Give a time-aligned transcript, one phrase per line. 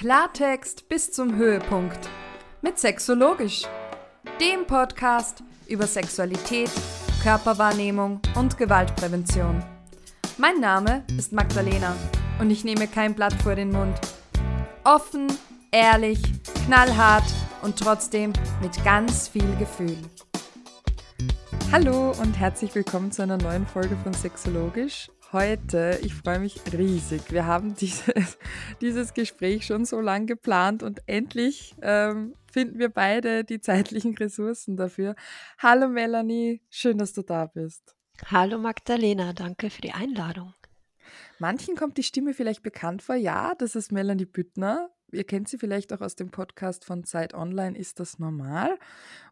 [0.00, 2.08] Klartext bis zum Höhepunkt
[2.62, 3.64] mit Sexologisch,
[4.40, 6.70] dem Podcast über Sexualität,
[7.22, 9.62] Körperwahrnehmung und Gewaltprävention.
[10.38, 11.94] Mein Name ist Magdalena
[12.38, 14.00] und ich nehme kein Blatt vor den Mund.
[14.84, 15.26] Offen,
[15.70, 16.22] ehrlich,
[16.64, 17.30] knallhart
[17.60, 18.32] und trotzdem
[18.62, 19.98] mit ganz viel Gefühl.
[21.70, 25.98] Hallo und herzlich willkommen zu einer neuen Folge von Sexologisch heute.
[26.02, 27.32] Ich freue mich riesig.
[27.32, 28.38] Wir haben dieses,
[28.80, 34.76] dieses Gespräch schon so lange geplant und endlich ähm, finden wir beide die zeitlichen Ressourcen
[34.76, 35.14] dafür.
[35.58, 37.94] Hallo Melanie, schön, dass du da bist.
[38.26, 40.52] Hallo Magdalena, danke für die Einladung.
[41.38, 43.14] Manchen kommt die Stimme vielleicht bekannt vor.
[43.14, 47.34] Ja, das ist Melanie Büttner ihr kennt sie vielleicht auch aus dem Podcast von Zeit
[47.34, 48.78] Online, ist das normal?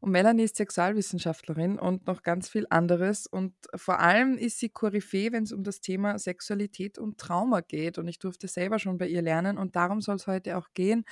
[0.01, 3.27] Und Melanie ist Sexualwissenschaftlerin und noch ganz viel anderes.
[3.27, 7.99] Und vor allem ist sie Koryphäe, wenn es um das Thema Sexualität und Trauma geht.
[7.99, 11.05] Und ich durfte selber schon bei ihr lernen und darum soll es heute auch gehen.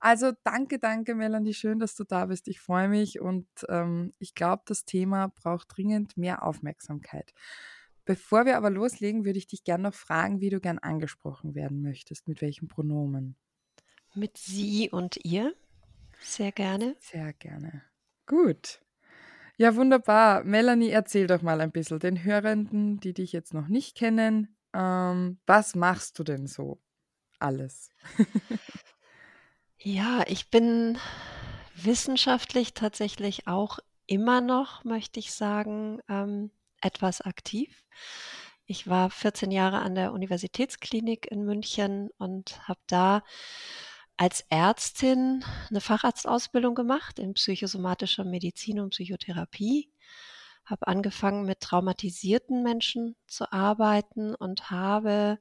[0.00, 2.48] Also danke, danke, Melanie, schön, dass du da bist.
[2.48, 7.32] Ich freue mich und ähm, ich glaube, das Thema braucht dringend mehr Aufmerksamkeit.
[8.08, 11.82] Bevor wir aber loslegen, würde ich dich gerne noch fragen, wie du gern angesprochen werden
[11.82, 13.36] möchtest, mit welchen Pronomen.
[14.14, 15.54] Mit Sie und ihr.
[16.20, 16.96] Sehr gerne.
[16.98, 17.82] Sehr gerne.
[18.26, 18.80] Gut.
[19.56, 20.44] Ja, wunderbar.
[20.44, 24.56] Melanie, erzähl doch mal ein bisschen den Hörenden, die dich jetzt noch nicht kennen.
[24.72, 26.80] Ähm, was machst du denn so
[27.38, 27.90] alles?
[29.78, 30.98] ja, ich bin
[31.74, 36.50] wissenschaftlich tatsächlich auch immer noch, möchte ich sagen, ähm,
[36.80, 37.84] etwas aktiv.
[38.64, 43.22] Ich war 14 Jahre an der Universitätsklinik in München und habe da
[44.18, 49.90] als Ärztin eine Facharztausbildung gemacht in psychosomatischer Medizin und Psychotherapie,
[50.64, 55.38] habe angefangen mit traumatisierten Menschen zu arbeiten und habe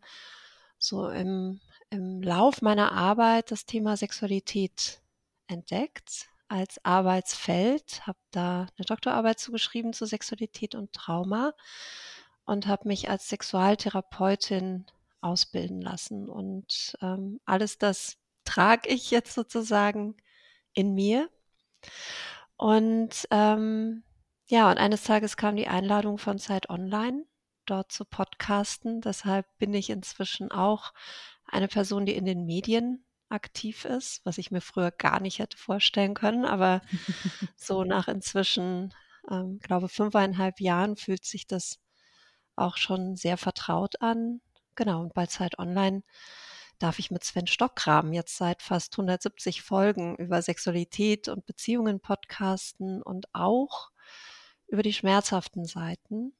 [0.77, 5.01] so im, im Lauf meiner Arbeit das Thema Sexualität
[5.47, 11.53] entdeckt als Arbeitsfeld, habe da eine Doktorarbeit zugeschrieben zu Sexualität und Trauma
[12.45, 14.85] und habe mich als Sexualtherapeutin
[15.19, 16.29] ausbilden lassen.
[16.29, 20.15] Und ähm, alles das trage ich jetzt sozusagen
[20.73, 21.29] in mir.
[22.55, 24.03] Und ähm,
[24.47, 27.25] ja, und eines Tages kam die Einladung von Zeit Online,
[27.65, 29.01] dort zu podcasten.
[29.01, 30.93] Deshalb bin ich inzwischen auch
[31.45, 35.57] eine Person, die in den Medien aktiv ist, was ich mir früher gar nicht hätte
[35.57, 36.45] vorstellen können.
[36.45, 36.81] Aber
[37.57, 38.93] so nach inzwischen,
[39.29, 41.79] ähm, glaube fünfeinhalb Jahren fühlt sich das
[42.55, 44.39] auch schon sehr vertraut an.
[44.75, 46.03] Genau, und bei Zeit Online
[46.79, 53.01] darf ich mit Sven Stockgraben jetzt seit fast 170 Folgen über Sexualität und Beziehungen podcasten
[53.01, 53.91] und auch
[54.67, 56.33] über die schmerzhaften Seiten.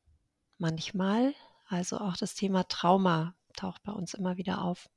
[0.58, 1.34] Manchmal,
[1.68, 4.90] also auch das Thema Trauma taucht bei uns immer wieder auf.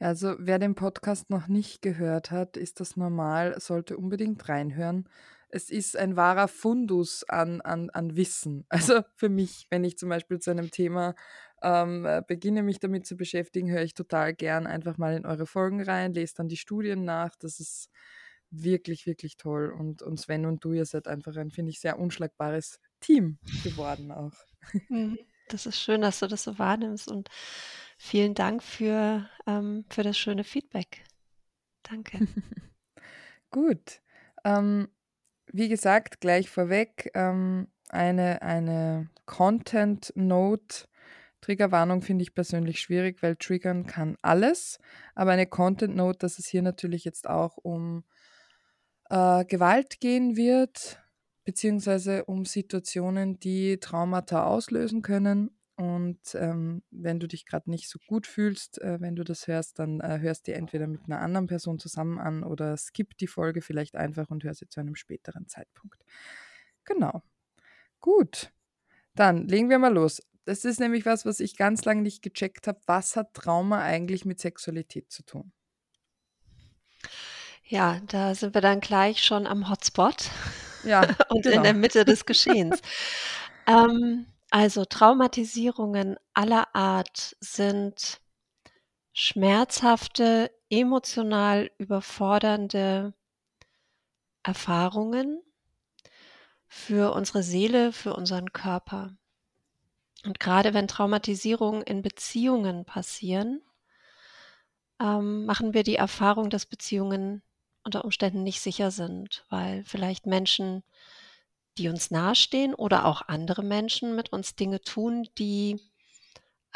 [0.00, 5.08] Also wer den Podcast noch nicht gehört hat, ist das normal, sollte unbedingt reinhören.
[5.50, 8.64] Es ist ein wahrer Fundus an, an, an Wissen.
[8.68, 11.14] Also für mich, wenn ich zum Beispiel zu einem Thema
[11.62, 15.46] ähm, äh, beginne mich damit zu beschäftigen, höre ich total gern einfach mal in eure
[15.46, 17.34] Folgen rein, lese dann die Studien nach.
[17.36, 17.90] Das ist
[18.50, 19.70] wirklich, wirklich toll.
[19.70, 24.12] Und, und Sven und du, ihr seid einfach ein, finde ich, sehr unschlagbares Team geworden
[24.12, 24.34] auch.
[24.88, 25.18] Mhm.
[25.48, 27.30] Das ist schön, dass du das so wahrnimmst und
[27.96, 31.04] vielen Dank für, ähm, für das schöne Feedback.
[31.82, 32.18] Danke.
[33.50, 34.02] Gut.
[34.44, 34.88] Ähm,
[35.50, 40.87] wie gesagt, gleich vorweg, ähm, eine, eine Content Note
[41.40, 44.78] Triggerwarnung finde ich persönlich schwierig, weil triggern kann alles.
[45.14, 48.04] Aber eine Content Note, dass es hier natürlich jetzt auch um
[49.10, 51.00] äh, Gewalt gehen wird,
[51.44, 55.50] beziehungsweise um Situationen, die Traumata auslösen können.
[55.76, 59.78] Und ähm, wenn du dich gerade nicht so gut fühlst, äh, wenn du das hörst,
[59.78, 63.62] dann äh, hörst du entweder mit einer anderen Person zusammen an oder skip die Folge
[63.62, 66.04] vielleicht einfach und hör sie zu einem späteren Zeitpunkt.
[66.84, 67.22] Genau.
[68.00, 68.52] Gut.
[69.14, 70.20] Dann legen wir mal los.
[70.48, 72.80] Das ist nämlich was, was ich ganz lange nicht gecheckt habe.
[72.86, 75.52] Was hat Trauma eigentlich mit Sexualität zu tun?
[77.64, 80.30] Ja, da sind wir dann gleich schon am Hotspot
[80.84, 81.56] ja, und genau.
[81.56, 82.80] in der Mitte des Geschehens.
[83.66, 88.18] ähm, also Traumatisierungen aller Art sind
[89.12, 93.12] schmerzhafte, emotional überfordernde
[94.42, 95.42] Erfahrungen
[96.68, 99.14] für unsere Seele, für unseren Körper.
[100.24, 103.62] Und gerade wenn Traumatisierungen in Beziehungen passieren,
[105.00, 107.42] ähm, machen wir die Erfahrung, dass Beziehungen
[107.84, 110.82] unter Umständen nicht sicher sind, weil vielleicht Menschen,
[111.78, 115.80] die uns nahestehen oder auch andere Menschen mit uns Dinge tun, die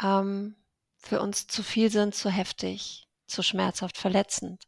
[0.01, 0.55] ähm,
[0.97, 4.63] für uns zu viel sind, zu heftig, zu schmerzhaft verletzend.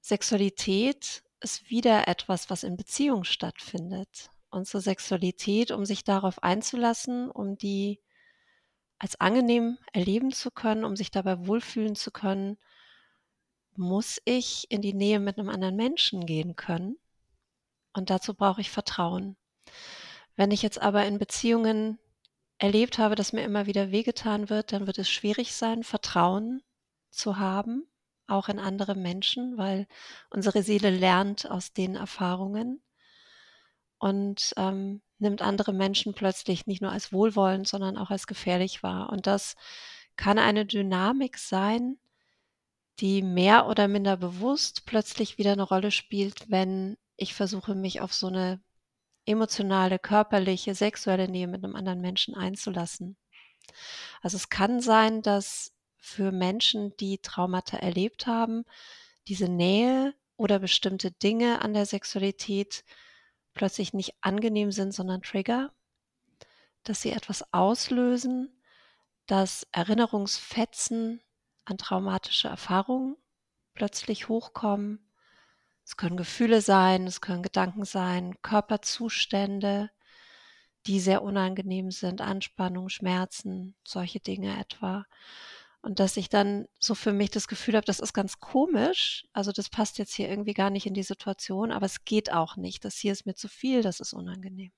[0.00, 4.30] Sexualität ist wieder etwas, was in Beziehung stattfindet.
[4.50, 8.00] Und Sexualität, um sich darauf einzulassen, um die
[8.98, 12.58] als angenehm erleben zu können, um sich dabei wohlfühlen zu können,
[13.76, 16.96] muss ich in die Nähe mit einem anderen Menschen gehen können.
[17.92, 19.36] Und dazu brauche ich Vertrauen.
[20.34, 21.98] Wenn ich jetzt aber in Beziehungen
[22.58, 26.62] erlebt habe, dass mir immer wieder wehgetan wird, dann wird es schwierig sein, Vertrauen
[27.10, 27.88] zu haben,
[28.26, 29.86] auch in andere Menschen, weil
[30.30, 32.82] unsere Seele lernt aus den Erfahrungen
[33.98, 39.10] und ähm, nimmt andere Menschen plötzlich nicht nur als wohlwollend, sondern auch als gefährlich wahr.
[39.10, 39.56] Und das
[40.16, 41.98] kann eine Dynamik sein,
[43.00, 48.12] die mehr oder minder bewusst plötzlich wieder eine Rolle spielt, wenn ich versuche, mich auf
[48.12, 48.60] so eine
[49.24, 53.16] emotionale, körperliche, sexuelle Nähe mit einem anderen Menschen einzulassen.
[54.22, 58.64] Also es kann sein, dass für Menschen, die Traumata erlebt haben,
[59.26, 62.84] diese Nähe oder bestimmte Dinge an der Sexualität
[63.58, 65.70] plötzlich nicht angenehm sind, sondern Trigger,
[66.84, 68.62] dass sie etwas auslösen,
[69.26, 71.20] dass Erinnerungsfetzen
[71.66, 73.16] an traumatische Erfahrungen
[73.74, 75.10] plötzlich hochkommen.
[75.84, 79.90] Es können Gefühle sein, es können Gedanken sein, Körperzustände,
[80.86, 85.04] die sehr unangenehm sind, Anspannung, Schmerzen, solche Dinge etwa.
[85.80, 89.26] Und dass ich dann so für mich das Gefühl habe, das ist ganz komisch.
[89.32, 92.56] Also das passt jetzt hier irgendwie gar nicht in die Situation, aber es geht auch
[92.56, 92.84] nicht.
[92.84, 94.72] Das hier ist mir zu viel, das ist unangenehm.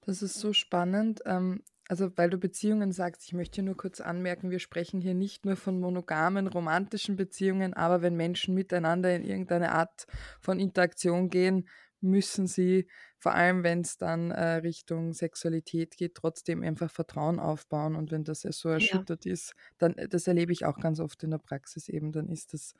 [0.00, 1.20] Das ist so spannend.
[1.26, 5.44] Ähm, also, weil du Beziehungen sagst, ich möchte nur kurz anmerken, wir sprechen hier nicht
[5.44, 10.06] nur von monogamen, romantischen Beziehungen, aber wenn Menschen miteinander in irgendeine Art
[10.40, 11.68] von Interaktion gehen,
[12.00, 12.88] müssen sie,
[13.18, 17.96] vor allem wenn es dann äh, Richtung Sexualität geht, trotzdem einfach Vertrauen aufbauen.
[17.96, 19.32] Und wenn das so erschüttert ja.
[19.32, 22.54] ist, dann, äh, das erlebe ich auch ganz oft in der Praxis eben, dann ist
[22.54, 22.74] das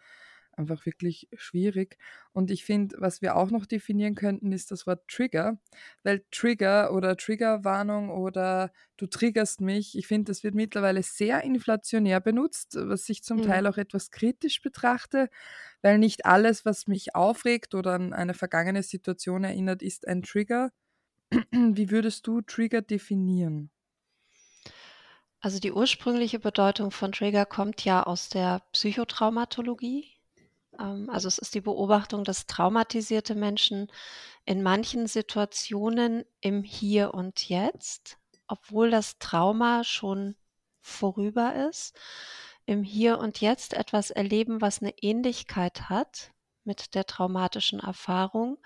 [0.61, 1.99] einfach wirklich schwierig.
[2.33, 5.59] Und ich finde, was wir auch noch definieren könnten, ist das Wort Trigger,
[6.03, 12.21] weil Trigger oder Triggerwarnung oder du triggerst mich, ich finde, das wird mittlerweile sehr inflationär
[12.21, 13.43] benutzt, was ich zum mhm.
[13.43, 15.29] Teil auch etwas kritisch betrachte,
[15.83, 20.71] weil nicht alles, was mich aufregt oder an eine vergangene Situation erinnert, ist ein Trigger.
[21.51, 23.71] Wie würdest du Trigger definieren?
[25.43, 30.20] Also die ursprüngliche Bedeutung von Trigger kommt ja aus der Psychotraumatologie.
[30.81, 33.91] Ähm, also es ist die Beobachtung, dass traumatisierte Menschen
[34.45, 38.19] in manchen Situationen im Hier und Jetzt,
[38.49, 40.35] obwohl das Trauma schon
[40.81, 41.97] vorüber ist,
[42.67, 46.33] im Hier und Jetzt etwas erleben, was eine Ähnlichkeit hat
[46.65, 48.59] mit der traumatischen Erfahrung,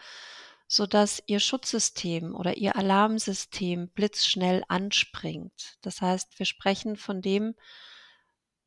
[0.66, 5.76] sodass ihr Schutzsystem oder ihr Alarmsystem blitzschnell anspringt.
[5.82, 7.54] Das heißt, wir sprechen von dem,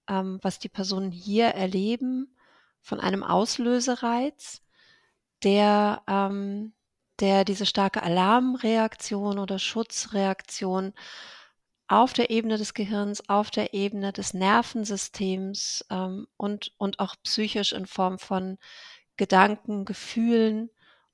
[0.08, 2.37] ähm, was die Personen hier erleben,
[2.82, 4.62] von einem Auslösereiz,
[5.44, 6.74] der, ähm,
[7.20, 10.94] der diese starke Alarmreaktion oder Schutzreaktion
[11.88, 17.72] auf der Ebene des Gehirns, auf der Ebene des Nervensystems ähm, und, und auch psychisch
[17.74, 18.58] in Form von
[19.16, 20.70] Gedanken, Gefühlen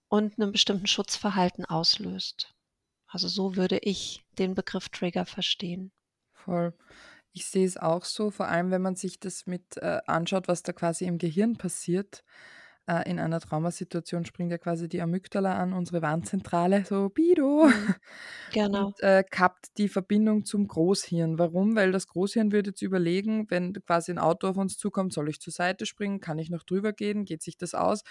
[0.10, 2.54] und einem bestimmten Schutzverhalten auslöst.
[3.08, 5.92] Also so würde ich den Begriff Trigger verstehen.
[6.34, 6.74] Voll.
[7.34, 10.64] Ich sehe es auch so, vor allem wenn man sich das mit äh, anschaut, was
[10.64, 12.24] da quasi im Gehirn passiert.
[12.86, 17.66] Äh, in einer Traumasituation springt ja quasi die Amygdala an, unsere Warnzentrale, so Bido.
[17.66, 17.96] Mhm.
[18.52, 18.88] Genau.
[18.88, 21.40] Und äh, kappt die Verbindung zum Großhirn.
[21.40, 21.76] Warum?
[21.76, 25.40] Weil das Großhirn würde jetzt überlegen, wenn quasi ein Auto auf uns zukommt, soll ich
[25.40, 26.20] zur Seite springen?
[26.20, 27.26] Kann ich noch drüber gehen?
[27.26, 28.04] Geht sich das aus?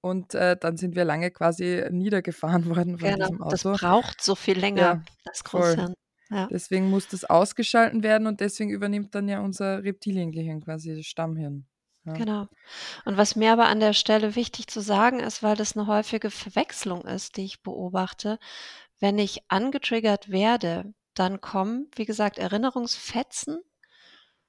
[0.00, 3.26] Und äh, dann sind wir lange quasi niedergefahren worden von genau.
[3.26, 3.70] diesem Auto.
[3.70, 5.94] Das braucht so viel länger, ja, das Großhirn.
[6.30, 6.48] Ja.
[6.50, 11.66] Deswegen muss das ausgeschalten werden und deswegen übernimmt dann ja unser Reptiliengehirn quasi das Stammhirn.
[12.04, 12.12] Ja.
[12.12, 12.48] Genau.
[13.04, 16.30] Und was mir aber an der Stelle wichtig zu sagen ist, weil das eine häufige
[16.30, 18.38] Verwechslung ist, die ich beobachte,
[19.00, 23.58] wenn ich angetriggert werde, dann kommen, wie gesagt, Erinnerungsfetzen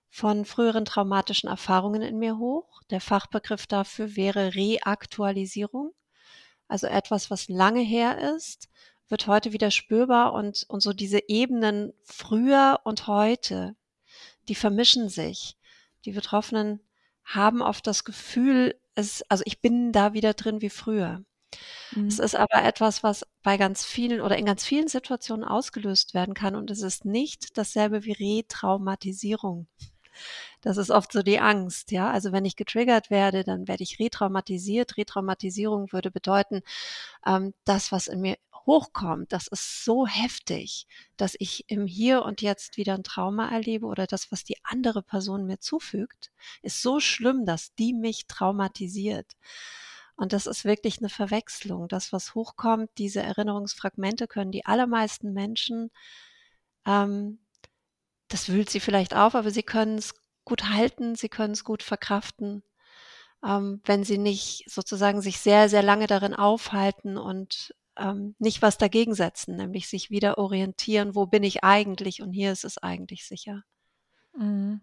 [0.10, 2.82] von früheren traumatischen Erfahrungen in mir hoch.
[2.90, 5.94] Der Fachbegriff dafür wäre Reaktualisierung,
[6.68, 8.70] also etwas, was lange her ist,
[9.08, 13.76] wird heute wieder spürbar und, und so diese Ebenen früher und heute,
[14.48, 15.58] die vermischen sich.
[16.06, 16.80] Die Betroffenen
[17.24, 21.24] haben oft das Gefühl, es, also ich bin da wieder drin wie früher.
[21.92, 22.08] Mhm.
[22.08, 26.34] Es ist aber etwas, was bei ganz vielen oder in ganz vielen Situationen ausgelöst werden
[26.34, 29.68] kann und es ist nicht dasselbe wie Retraumatisierung.
[30.62, 32.12] Das ist oft so die Angst, ja.
[32.12, 34.98] Also wenn ich getriggert werde, dann werde ich retraumatisiert.
[34.98, 36.62] Retraumatisierung würde bedeuten,
[37.26, 42.42] ähm, das, was in mir hochkommt, das ist so heftig, dass ich im Hier und
[42.42, 46.32] Jetzt wieder ein Trauma erlebe oder das, was die andere Person mir zufügt,
[46.62, 49.34] ist so schlimm, dass die mich traumatisiert.
[50.16, 51.88] Und das ist wirklich eine Verwechslung.
[51.88, 55.92] Das, was hochkommt, diese Erinnerungsfragmente können die allermeisten Menschen
[56.86, 57.40] ähm,
[58.28, 60.14] das wühlt sie vielleicht auf, aber sie können es
[60.44, 62.64] gut halten, sie können es gut verkraften,
[63.44, 68.78] ähm, wenn sie nicht sozusagen sich sehr, sehr lange darin aufhalten und ähm, nicht was
[68.78, 73.28] dagegen setzen, nämlich sich wieder orientieren, wo bin ich eigentlich und hier ist es eigentlich
[73.28, 73.64] sicher.
[74.38, 74.82] Mhm.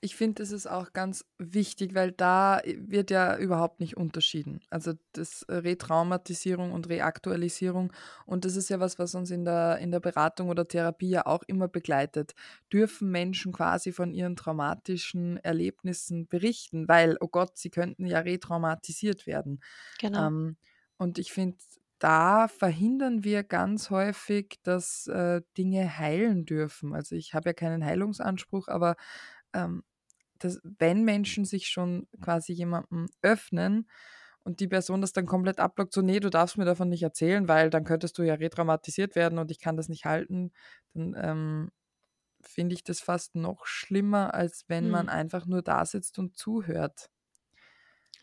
[0.00, 4.60] Ich finde, das ist auch ganz wichtig, weil da wird ja überhaupt nicht unterschieden.
[4.70, 7.92] Also das Retraumatisierung und Reaktualisierung.
[8.24, 11.26] Und das ist ja was, was uns in der, in der Beratung oder Therapie ja
[11.26, 12.32] auch immer begleitet.
[12.72, 19.26] Dürfen Menschen quasi von ihren traumatischen Erlebnissen berichten, weil, oh Gott, sie könnten ja retraumatisiert
[19.26, 19.60] werden.
[19.98, 20.28] Genau.
[20.28, 20.56] Ähm,
[20.96, 21.58] und ich finde,
[21.98, 26.94] da verhindern wir ganz häufig, dass äh, Dinge heilen dürfen.
[26.94, 28.94] Also ich habe ja keinen Heilungsanspruch, aber
[29.52, 29.82] ähm,
[30.38, 33.88] dass, wenn Menschen sich schon quasi jemandem öffnen
[34.40, 37.48] und die Person das dann komplett abblockt, so, nee, du darfst mir davon nicht erzählen,
[37.48, 40.52] weil dann könntest du ja retraumatisiert werden und ich kann das nicht halten,
[40.94, 41.70] dann ähm,
[42.40, 44.90] finde ich das fast noch schlimmer, als wenn hm.
[44.90, 47.10] man einfach nur da sitzt und zuhört.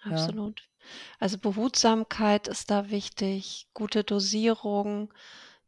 [0.02, 0.62] Absolut.
[0.62, 0.86] Ja.
[1.20, 5.14] Also Behutsamkeit ist da wichtig, gute Dosierung,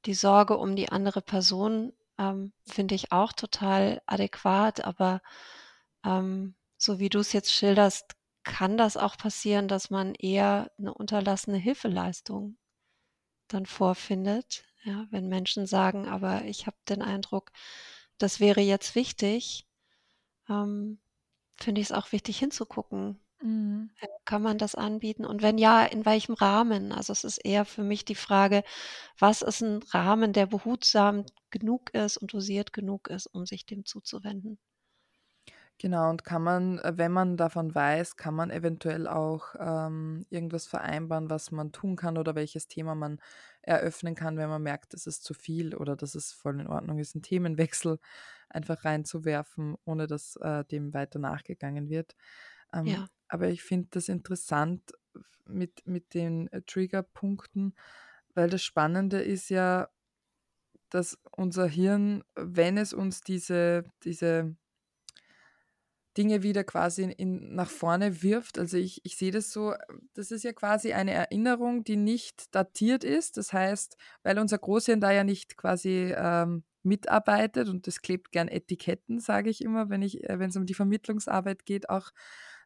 [0.06, 5.22] die Sorge um die andere Person ähm, finde ich auch total adäquat, aber
[6.06, 10.94] ähm, so wie du es jetzt schilderst, kann das auch passieren, dass man eher eine
[10.94, 12.58] unterlassene Hilfeleistung
[13.48, 14.64] dann vorfindet.
[14.84, 17.52] Ja, wenn Menschen sagen, aber ich habe den Eindruck,
[18.18, 19.68] das wäre jetzt wichtig,
[20.50, 21.00] ähm,
[21.58, 23.20] finde ich es auch wichtig hinzugucken.
[23.42, 23.90] Mhm.
[24.26, 25.26] Kann man das anbieten?
[25.26, 26.92] Und wenn ja, in welchem Rahmen?
[26.92, 28.64] Also es ist eher für mich die Frage,
[29.20, 33.86] was ist ein Rahmen, der behutsam genug ist und dosiert genug ist, um sich dem
[33.86, 34.60] zuzuwenden?
[35.80, 40.66] Genau, und kann man, äh, wenn man davon weiß, kann man eventuell auch ähm, irgendwas
[40.66, 43.20] vereinbaren, was man tun kann oder welches Thema man
[43.62, 46.98] eröffnen kann, wenn man merkt, es ist zu viel oder dass es voll in Ordnung
[47.00, 48.00] ist, einen Themenwechsel
[48.50, 52.16] einfach reinzuwerfen, ohne dass äh, dem weiter nachgegangen wird.
[52.74, 53.08] Ähm, ja.
[53.28, 54.82] Aber ich finde das interessant
[55.46, 57.74] mit, mit den äh, Triggerpunkten,
[58.34, 59.90] weil das Spannende ist ja,
[60.90, 64.56] dass unser Hirn, wenn es uns diese, diese
[66.18, 68.58] Dinge wieder quasi in, nach vorne wirft.
[68.58, 69.76] Also ich, ich sehe das so,
[70.14, 73.38] das ist ja quasi eine Erinnerung, die nicht datiert ist.
[73.38, 78.48] Das heißt, weil unser Großhirn da ja nicht quasi ähm, mitarbeitet und das klebt gern
[78.48, 82.12] Etiketten, sage ich immer, wenn ich, äh, wenn es um die Vermittlungsarbeit geht, auch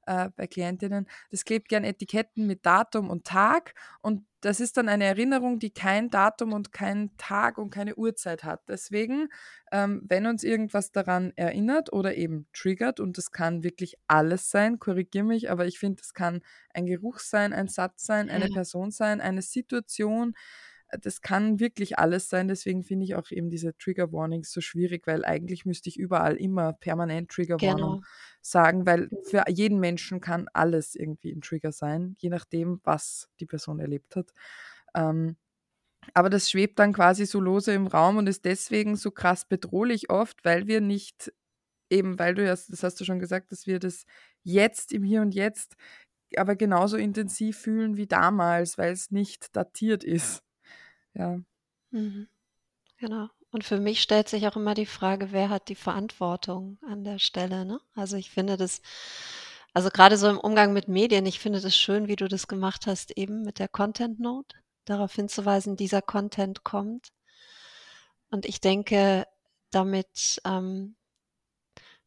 [0.05, 1.07] äh, bei Klientinnen.
[1.29, 5.69] Das klebt gern Etiketten mit Datum und Tag und das ist dann eine Erinnerung, die
[5.69, 8.61] kein Datum und kein Tag und keine Uhrzeit hat.
[8.67, 9.29] Deswegen,
[9.71, 14.79] ähm, wenn uns irgendwas daran erinnert oder eben triggert, und das kann wirklich alles sein,
[14.79, 16.41] korrigiere mich, aber ich finde, es kann
[16.73, 20.33] ein Geruch sein, ein Satz sein, eine Person sein, eine Situation,
[20.99, 22.47] das kann wirklich alles sein.
[22.47, 26.35] Deswegen finde ich auch eben diese Trigger Warnings so schwierig, weil eigentlich müsste ich überall
[26.35, 28.01] immer permanent Trigger Warning genau.
[28.41, 33.45] sagen, weil für jeden Menschen kann alles irgendwie ein Trigger sein, je nachdem, was die
[33.45, 34.31] Person erlebt hat.
[34.95, 35.37] Ähm,
[36.13, 40.09] aber das schwebt dann quasi so lose im Raum und ist deswegen so krass bedrohlich
[40.09, 41.31] oft, weil wir nicht,
[41.89, 44.05] eben weil du ja, das hast du schon gesagt, dass wir das
[44.43, 45.75] jetzt im Hier und Jetzt
[46.37, 50.43] aber genauso intensiv fühlen wie damals, weil es nicht datiert ist.
[51.15, 51.39] Ja.
[51.91, 52.27] Mhm.
[52.99, 53.29] Genau.
[53.51, 57.19] Und für mich stellt sich auch immer die Frage, wer hat die Verantwortung an der
[57.19, 57.81] Stelle, ne?
[57.95, 58.81] Also, ich finde das
[59.73, 62.87] also, gerade so im Umgang mit Medien, ich finde das schön, wie du das gemacht
[62.87, 67.09] hast eben mit der Content Note, darauf hinzuweisen, dieser Content kommt.
[68.31, 69.25] Und ich denke,
[69.71, 70.95] damit, ähm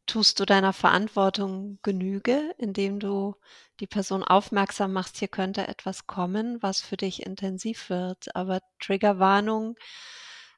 [0.05, 3.35] tust du deiner Verantwortung Genüge, indem du
[3.79, 8.35] die Person aufmerksam machst, hier könnte etwas kommen, was für dich intensiv wird.
[8.35, 9.75] Aber Triggerwarnung,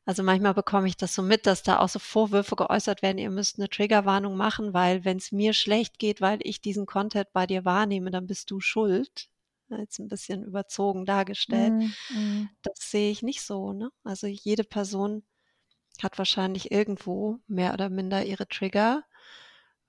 [0.05, 3.29] also manchmal bekomme ich das so mit, dass da auch so Vorwürfe geäußert werden, ihr
[3.31, 7.47] müsst eine Triggerwarnung machen, weil wenn es mir schlecht geht, weil ich diesen Content bei
[7.47, 9.29] dir wahrnehme, dann bist du schuld.
[9.69, 11.73] Jetzt ein bisschen überzogen dargestellt.
[11.73, 13.73] Mm, Das sehe ich nicht so.
[13.73, 13.89] Ne?
[14.05, 15.23] Also jede Person
[16.01, 19.03] hat wahrscheinlich irgendwo mehr oder minder ihre Trigger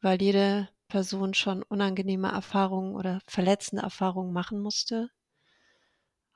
[0.01, 5.11] weil jede Person schon unangenehme Erfahrungen oder verletzende Erfahrungen machen musste.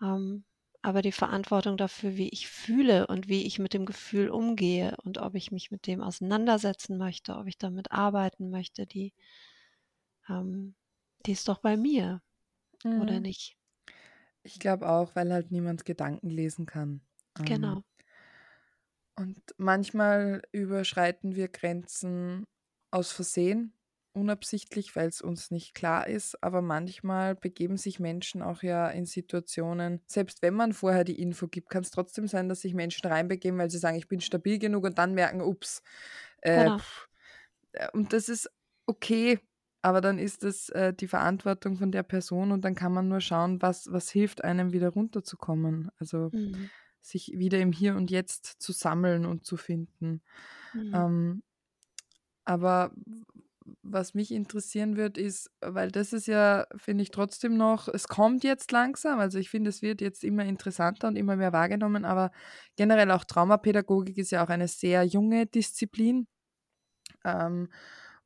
[0.02, 0.44] Ähm,
[0.82, 5.16] aber die Verantwortung dafür, wie ich fühle und wie ich mit dem Gefühl umgehe und
[5.18, 9.12] ob ich mich mit dem auseinandersetzen möchte, ob ich damit arbeiten möchte, die,
[10.28, 10.74] ähm,
[11.26, 12.22] die ist doch bei mir,
[12.96, 13.22] oder Mhm.
[13.22, 13.58] nicht?
[14.44, 17.00] Ich glaube auch, weil halt niemand Gedanken lesen kann.
[17.38, 17.84] Ähm, Genau.
[19.18, 22.44] und manchmal überschreiten wir Grenzen
[22.92, 23.74] aus Versehen,
[24.14, 29.06] unabsichtlich, weil es uns nicht klar ist, aber manchmal begeben sich Menschen auch ja in
[29.06, 33.08] Situationen, selbst wenn man vorher die Info gibt, kann es trotzdem sein, dass sich Menschen
[33.08, 35.82] reinbegeben, weil sie sagen: „Ich bin stabil genug“ und dann merken: „Ups,
[36.42, 36.82] äh, Genau.
[37.72, 38.50] äh, und das ist
[38.86, 39.40] okay,
[39.82, 43.20] aber dann ist es, äh, die Verantwortung von der Person und dann kann man nur
[43.20, 45.90] schauen, was was hilft einem, wieder runterzukommen.
[45.98, 46.70] Also, Mhm.
[47.00, 50.22] sich wieder im Hier und Jetzt zu sammeln und zu finden.
[50.74, 50.92] Mhm.
[50.92, 51.42] Ähm,
[52.44, 52.92] aber
[53.82, 58.44] was mich interessieren wird, ist weil das ist ja, finde ich, trotzdem noch es kommt
[58.44, 62.32] jetzt langsam, also, ich finde, es wird jetzt immer interessanter und immer mehr wahrgenommen, aber
[62.76, 66.26] generell auch Traumapädagogik ist ja auch eine sehr junge Disziplin.
[67.24, 67.68] Ähm,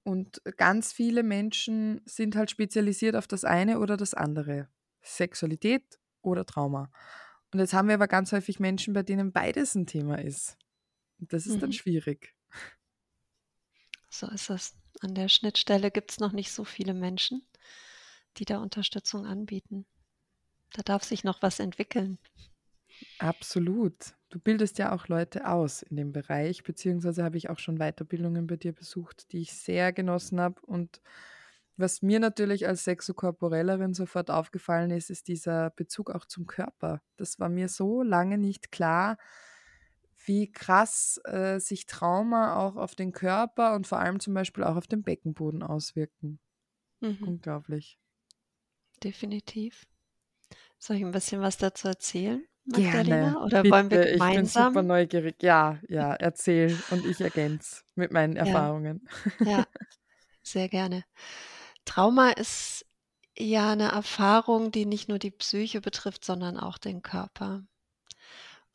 [0.04, 4.68] und ganz viele Menschen sind halt spezialisiert auf das eine oder das andere,
[5.02, 6.90] Sexualität oder Trauma.
[7.52, 10.58] Und jetzt haben wir aber ganz häufig Menschen, bei denen beides 'n Thema ist.
[11.20, 11.74] Und das ist dann Mhm.
[11.74, 12.32] schwierig.
[14.08, 14.74] So ist es.
[15.00, 17.46] An der Schnittstelle gibt's noch nicht so viele Menschen,
[18.38, 19.86] die da Unterstützung anbieten.
[20.72, 22.18] Da darf sich noch was entwickeln.
[23.18, 24.14] Absolut.
[24.30, 28.46] Du bildest ja auch Leute aus in dem Bereich, beziehungsweise habe ich auch schon Weiterbildungen
[28.46, 30.60] bei dir besucht, die ich sehr genossen habe.
[30.62, 31.00] Und
[31.76, 37.02] was mir natürlich als Sexokorporellerin sofort aufgefallen ist, ist dieser Bezug auch zum Körper.
[37.16, 39.18] Das war mir so lange nicht klar,
[40.26, 44.76] wie krass, äh, sich Trauma auch auf den Körper und vor allem zum Beispiel auch
[44.76, 46.40] auf den Beckenboden auswirken.
[47.02, 47.36] Mhm.
[47.40, 47.96] Unglaublich.
[49.02, 49.84] Definitiv.
[50.78, 54.48] Soll ich 'n bisschen was dazu erzählen, Gerne, Magdalena, oder wollen wir bitte, ich bin
[54.48, 55.40] super gemeinsam neugierig.
[55.42, 59.08] Ja, ja, erzähl und ich ergänze mit meinen Ja, Erfahrungen.
[59.44, 59.66] ja,
[60.42, 61.04] sehr gerne.
[61.86, 62.86] Trauma ist
[63.38, 67.66] ja 'ne Erfahrung, die nicht nur die Psyche betrifft, sondern auch den Körper.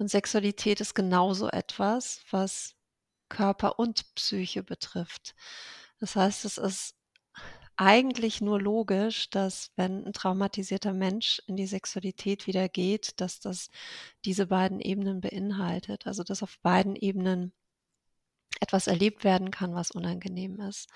[0.02, 2.74] Und Sexualität ist genauso etwas, was
[3.30, 5.36] Körper und Psyche betrifft.
[6.00, 6.96] Das heißt, es ist
[7.76, 13.70] eigentlich nur logisch, dass, wenn 'n traumatisierter Mensch in die Sexualität wieder geht, dass das
[14.26, 17.54] diese beiden Ebenen beinhaltet, also, dass auf beiden Ebenen
[18.60, 20.90] etwas erlebt werden kann, was unangenehm ist.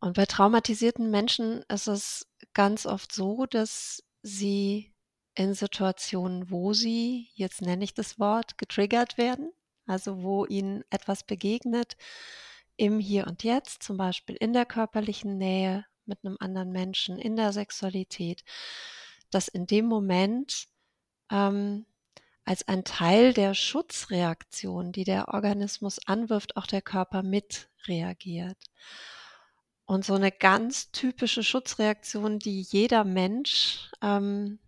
[0.00, 4.95] Und bei traumatisierten Menschen ist es ganz oft so, dass sie
[5.36, 9.52] in Situationen, wo sie, jetzt nenne ich das Wort, getriggert werden,
[9.86, 11.96] also, wo ihnen etwas begegnet
[12.76, 17.36] im Hier und Jetzt, zum Beispiel in der körperlichen Nähe mit 'nem anderen Menschen, in
[17.36, 18.44] der Sexualität,
[19.30, 20.68] dass in dem Moment,
[21.32, 21.86] ähm,
[22.46, 28.58] als ein Teil der Schutzreaktion, die der Organismus anwirft, auch der Körper mit reagiert.
[29.88, 34.58] Und so 'ne ganz typische Schutzreaktion, die jeder Mensch, ähm,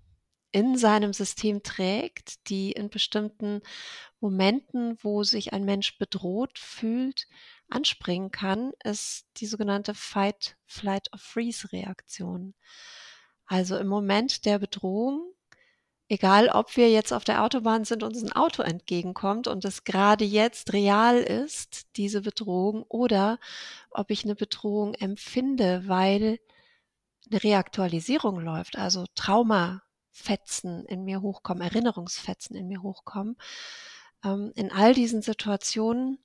[0.52, 3.60] in seinem System trägt, die in bestimmten
[4.20, 7.26] Momenten, wo sich ein Mensch bedroht fühlt,
[7.70, 12.54] anspringen kann, ist die sogenannte Fight-Flight-or-Freeze-Reaktion.
[13.46, 15.32] Also, im Moment der Bedrohung,
[16.08, 19.84] egal ob wir jetzt auf der Autobahn sind und uns 'n Auto entgegenkommt und es
[19.84, 23.38] grade jetzt real ist, diese Bedrohung, oder
[23.90, 26.38] ob ich 'ne Bedrohung empfinde, weil
[27.30, 29.04] 'ne Reaktualisierung läuft, also,
[30.18, 33.36] Traumafetzen in mir hochkommen, Erinnerungsfetzen in mir hochkommen.
[34.24, 36.18] Ähm, in all diesen Situationen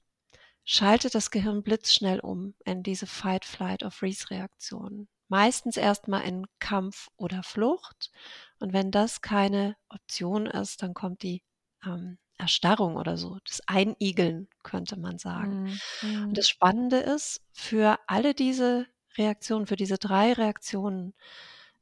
[0.63, 5.07] schaltet das Gehirn blitzschnell um in diese Fight-Flight-or-Freeze-Reaktion.
[5.27, 8.11] Meistens erst mal in Kampf oder Flucht.
[8.59, 11.43] Und wenn das keine Option ist, dann kommt die,
[11.85, 15.63] ähm, Erstarrung oder so, das Einigeln, könnte man sagen.
[15.63, 16.33] Mhm, Und mhm.
[16.33, 21.13] das Spannende ist, für alle diese Reaktionen, für diese 3 Reaktionen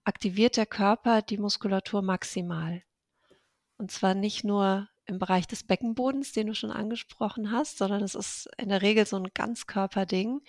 [0.06, 2.84] aktiviert der Körper die Muskulatur maximal.
[3.78, 8.16] Und zwar nicht nur im Bereich des Beckenbodens, den du schon angesprochen hast, sondern es
[8.16, 10.42] ist in der Regel so 'n Ganzkörperding.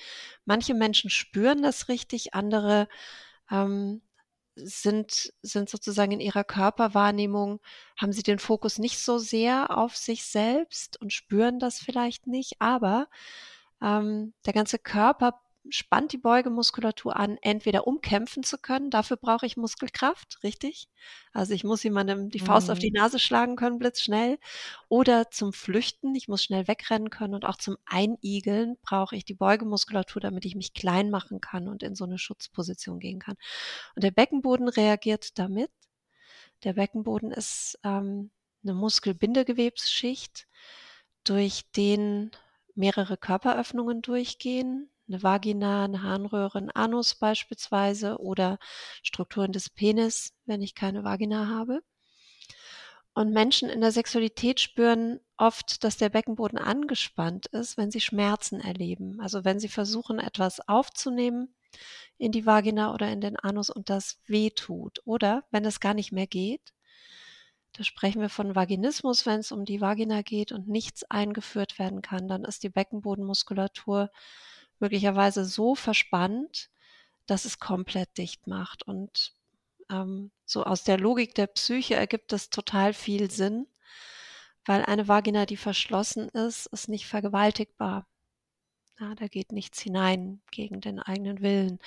[0.45, 2.89] Manche Menschen spüren das richtig, andere,
[3.51, 4.03] ähm,
[4.57, 7.61] sind sind sozusagen in ihrer Körperwahrnehmung
[7.99, 12.55] haben sie den Fokus nicht so sehr auf sich selbst und spüren das vielleicht nicht,
[12.61, 13.09] aber,
[13.83, 19.47] ähm, der ganze Körper spannt die Beugemuskulatur an, entweder um kämpfen zu können, dafür brauche
[19.47, 20.89] ich Muskelkraft, richtig?
[21.33, 22.93] Also, ich muss jemandem die Faust auf die Mhm.
[22.93, 24.39] Nase schlagen können blitzschnell
[24.89, 29.35] oder zum Flüchten, ich muss schnell wegrennen können und auch zum Einigeln brauche ich die
[29.35, 33.37] Beugemuskulatur, damit ich mich klein machen kann und in so 'ne Schutzposition gehen kann.
[33.97, 35.71] Und der Beckenboden reagiert da mit.
[36.65, 38.31] Der Beckenboden ist, ähm
[38.65, 40.49] eine Muskelbindegewebsschicht,
[41.25, 42.33] durch den
[42.77, 48.59] mehrere Körperöffnungen durchgehen, eine Vagina, eine Harnröhre, ein Anus beispielsweise oder
[49.03, 51.83] Strukturen des Penis, wenn ich keine Vagina habe.
[53.15, 58.61] Und Menschen in der Sexualität spüren oft, dass der Beckenboden angespannt ist, wenn sie Schmerzen
[58.61, 59.21] erleben.
[59.21, 61.55] Also wenn sie versuchen, etwas aufzunehmen
[62.17, 65.03] in die Vagina oder in den Anus und das weh tut.
[65.05, 66.73] Oder wenn es gar nicht mehr geht.
[67.75, 72.03] Da sprechen wir von Vaginismus, wenn es um die Vagina geht und nichts eingeführt werden
[72.03, 74.11] kann, dann ist die Beckenbodenmuskulatur
[74.83, 76.69] möglicherweise so verspannt,
[77.27, 78.83] dass es komplett dicht macht.
[78.83, 79.33] Und
[79.91, 83.67] ähm, so aus der Logik der Psyche ergibt das total viel Sinn,
[84.67, 88.07] weil eine Vagina, die verschlossen ist, ist nicht vergewaltigbar.
[89.01, 91.81] Ja, da geht nichts hinein gegen den eigenen Willen.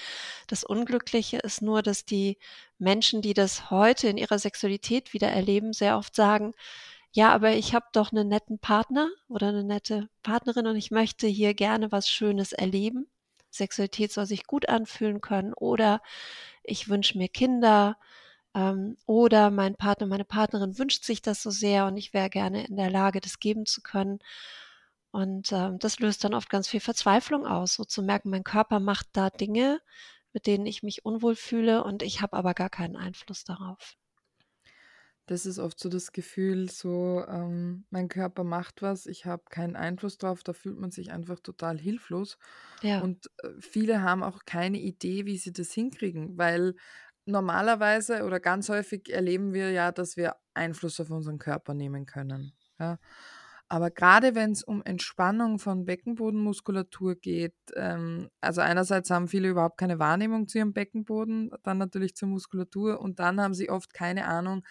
[0.48, 2.38] Das Unglückliche ist nur, dass die
[2.78, 6.54] Menschen, die das heute in ihrer Sexualität wieder erleben, sehr oft sagen,
[7.16, 11.28] ja, aber ich habe doch einen netten Partner oder eine nette Partnerin und ich möchte
[11.28, 13.08] hier gerne was Schönes erleben.
[13.52, 16.02] Sexualität soll sich gut anfühlen können oder
[16.64, 17.98] ich wünsche mir Kinder
[18.54, 22.68] ähm, oder mein Partner, meine Partnerin wünscht sich das so sehr und ich wäre gerne
[22.68, 24.20] in der Lage, das geben zu können.
[25.12, 28.82] Und ähm, das löst dann oft ganz viel Verzweiflung aus, so zu merken, mein Körper
[28.82, 29.80] macht da Dinge,
[30.34, 33.96] mit denen ich mich unwohl fühle und ich habe aber gar keinen Einfluss darauf.
[35.28, 39.76] Das ist oft so das Gefühl, so ähm, mein Körper macht was, ich habe keinen
[39.76, 42.38] Einfluss drauf, da fühlt man sich einfach total hilflos.
[42.82, 43.02] Ja.
[43.02, 46.76] Und äh, viele haben auch keine Idee, wie sie das hinkriegen, weil
[47.26, 52.54] normalerweise oder ganz häufig erleben wir ja, dass wir Einfluss auf unseren Körper nehmen können.
[52.80, 53.00] Ja?
[53.68, 59.80] Aber gerade wenn es um Entspannung von Beckenbodenmuskulatur geht, ähm, also einerseits haben viele überhaupt
[59.80, 64.28] keine Wahrnehmung zu ihrem Beckenboden, dann natürlich zur Muskulatur und dann haben sie oft keine
[64.28, 64.64] Ahnung,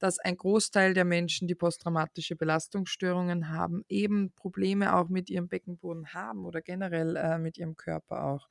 [0.00, 6.12] dass ein Großteil der Menschen, die posttraumatische Belastungsstörungen haben, eben Probleme auch mit ihrem Beckenboden
[6.14, 8.48] haben oder generell äh, mit ihrem Körper auch.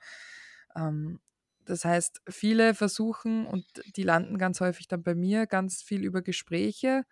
[0.75, 1.19] Ähm,
[1.65, 6.21] das heißt, viele versuchen, und die landen ganz häufig dann bei mir, ganz viel über
[6.21, 7.03] Gespräche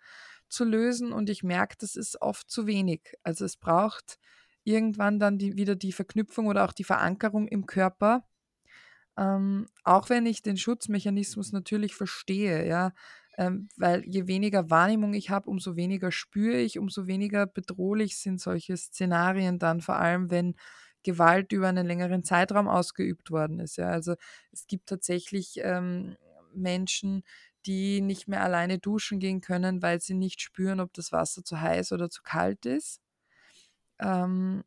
[0.48, 3.14] zu lösen und ich merke, das ist oft zu wenig.
[3.22, 4.18] Also es braucht
[4.64, 8.24] irgendwann dann die, wieder die Verknüpfung oder auch die Verankerung im Körper.
[9.16, 12.92] Ähm, auch wenn ich den Schutzmechanismus natürlich verstehe, ja,
[13.38, 18.40] ähm, weil je weniger Wahrnehmung ich habe, umso weniger spüre ich, umso weniger bedrohlich sind
[18.40, 20.56] solche Szenarien dann, vor allem wenn
[21.04, 23.76] Gewalt über einen längeren Zeitraum ausgeübt worden ist.
[23.76, 23.90] Ja.
[23.90, 24.16] Also
[24.52, 26.16] es gibt tatsächlich ähm,
[26.52, 27.22] Menschen,
[27.64, 31.60] die nicht mehr alleine duschen gehen können, weil sie nicht spüren, ob das Wasser zu
[31.60, 33.00] heiß oder zu kalt ist.
[34.00, 34.64] Ähm,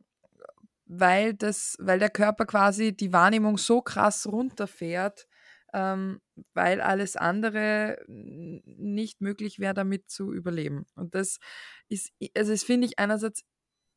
[0.86, 5.28] weil, das, weil der Körper quasi die Wahrnehmung so krass runterfährt,
[5.74, 6.20] ähm,
[6.54, 10.86] weil alles andere nicht möglich wäre, damit zu überleben.
[10.96, 11.40] Und das
[11.90, 13.44] ist, also das finde ich einerseits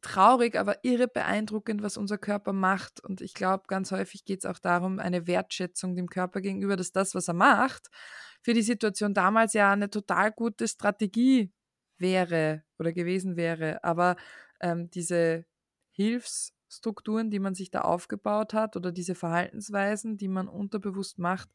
[0.05, 3.03] traurig, aber irre beeindruckend, was unser Körper macht.
[3.03, 6.93] Und ich glaube, ganz häufig geht es auch darum, eine Wertschätzung dem Körper gegenüber, dass
[6.93, 7.89] das, was er macht,
[8.43, 11.53] für die Situation damals ja eine total gute Strategie
[11.99, 13.83] wäre oder gewesen wäre.
[13.83, 14.17] Aber
[14.61, 15.47] ähm, diese
[16.75, 21.49] Hilfsstrukturen, die man sich da aufgebaut hat oder diese Verhaltensweisen, die man unterbewusst macht,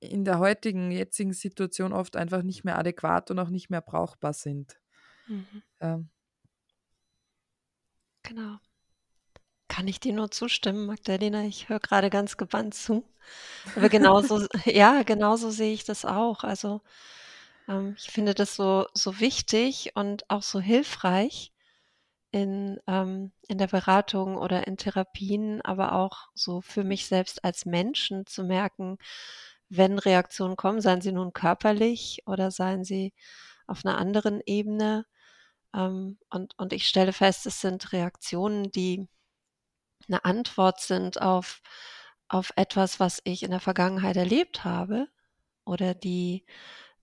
[0.00, 4.32] in der heutigen, jetzigen Situation oft einfach nicht mehr adäquat und auch nicht mehr brauchbar
[4.32, 4.78] sind.
[5.26, 5.62] Mhm.
[5.80, 6.10] Ähm.
[8.22, 8.58] Genau.
[9.68, 11.44] Kann ich dir nur zustimmen, Magdalena?
[11.44, 13.04] Ich höre gerade ganz gebannt zu.
[13.74, 16.44] Aber genauso, ja, genauso sehe ich das auch.
[16.44, 16.80] Also
[17.68, 21.52] ähm, ich finde das so, so wichtig und auch so hilfreich
[22.32, 27.66] in, ähm, in der Beratung oder in Therapien, aber auch so für mich selbst als
[27.66, 28.98] Menschen zu merken,
[29.68, 33.14] wenn Reaktionen kommen, seien sie nun körperlich oder seien sie
[33.66, 35.06] auf einer anderen Ebene.
[35.74, 39.08] Ähm, und, und ich stelle fest, es sind Reaktionen, die
[40.08, 41.62] eine Antwort sind auf,
[42.28, 45.08] auf etwas, was ich in der Vergangenheit erlebt habe
[45.64, 46.44] oder die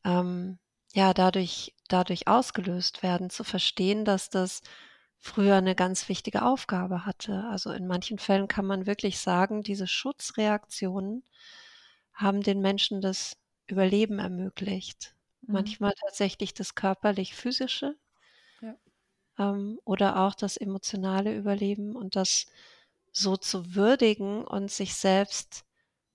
[0.06, 0.60] ähm,
[0.94, 4.62] ja dadurch, dadurch ausgelöst werden, zu verstehen, dass das
[5.24, 7.46] früher eine ganz wichtige Aufgabe hatte.
[7.50, 11.24] Also in manchen Fällen kann man wirklich sagen, diese Schutzreaktionen
[12.14, 15.16] haben den Menschen das Überleben ermöglicht.
[15.42, 15.54] Mhm.
[15.54, 17.96] Manchmal tatsächlich das körperlich-physische
[18.62, 18.76] ja.
[19.40, 22.48] ähm, oder auch das emotionale Überleben und das
[23.14, 25.64] so zu würdigen und sich selbst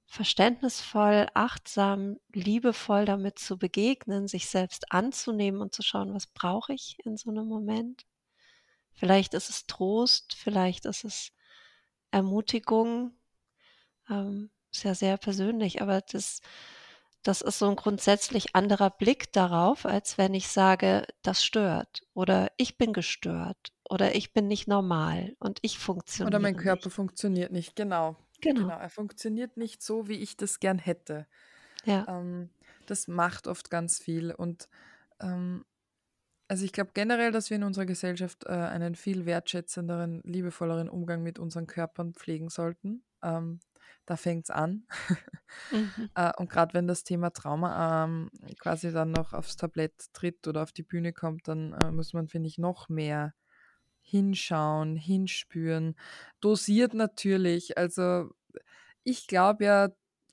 [0.06, 6.98] verständnisvoll, achtsam, liebevoll damit zu begegnen, sich selbst anzunehmen und zu schauen, was brauche ich
[7.06, 8.07] in so einem Moment.
[8.98, 11.32] Vielleicht ist es Trost, vielleicht ist es
[12.12, 13.12] Ermutigung,
[14.10, 16.40] ähm, ist ja sehr persönlich, aber das,
[17.24, 22.52] Das ist so ein grundsätzlich anderer Blick darauf, als wenn ich sage: „Das stört“ oder
[22.58, 25.78] „Ich bin gestört“ oder „Ich bin nicht normal und ich
[26.20, 27.76] Oder mein funktioniere Körper nicht.“ funktioniert nicht.
[27.76, 28.16] Genau.
[28.40, 28.72] Genau.
[28.72, 28.78] Genau.
[28.78, 31.26] Er funktioniert nicht so, wie ich das gern hätte.
[31.84, 32.08] Ja.
[32.08, 32.50] Ähm,
[32.86, 34.32] das macht oft ganz viel.
[34.32, 34.68] Und
[35.20, 35.64] ähm,
[36.48, 41.22] also ich glaube generell, dass wir in unserer Gesellschaft äh, einen viel wertschätzenderen, liebevolleren Umgang
[41.22, 43.04] mit unseren Körpern pflegen sollten.
[43.22, 43.60] Ähm,
[44.06, 44.86] da fängt es an.
[45.70, 46.10] Mhm.
[46.14, 50.62] äh, und gerade wenn das Thema Trauma ähm, quasi dann noch aufs Tablett tritt oder
[50.62, 53.34] auf die Bühne kommt, dann äh, muss man, finde ich, noch mehr
[54.00, 55.94] hinschauen, hinspüren.
[56.40, 57.76] Dosiert natürlich.
[57.76, 58.30] Also
[59.04, 59.88] ich glaube ja,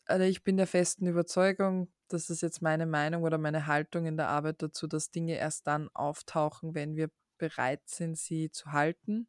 [0.06, 4.18] also ich bin der festen Überzeugung, das ist jetzt meine Meinung oder meine Haltung in
[4.18, 9.28] der Arbeit dazu, dass Dinge erst dann auftauchen, wenn wir bereit sind, sie zu halten.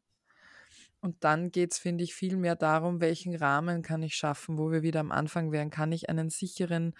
[0.99, 4.71] Und dann geht es, finde ich, viel mehr darum, welchen Rahmen kann ich schaffen, wo
[4.71, 5.69] wir wieder am Anfang wären.
[5.69, 6.95] Kann ich einen sicheren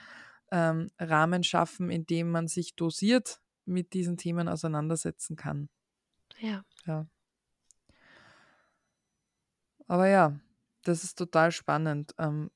[0.51, 5.69] ähm, Rahmen schaffen, in dem man sich dosiert mit diesen Themen auseinandersetzen kann.
[6.39, 6.63] Ja.
[6.85, 7.07] Ja.
[9.87, 10.39] Aber ja,
[10.83, 12.13] das ist total spannend.
[12.17, 12.51] Ähm,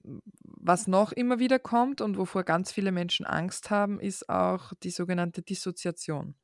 [0.64, 4.92] was noch immer wieder kommt und wovor ganz viele Menschen Angst haben, ist auch die
[4.92, 6.36] sogenannte Dissoziation.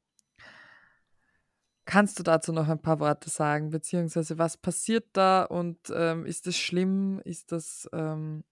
[1.86, 6.45] Kannst du dazu noch ein paar Worte sagen, beziehungsweise was passiert da und ähm, ist
[6.45, 7.21] das schlimm?
[7.23, 8.43] Ist das ähm,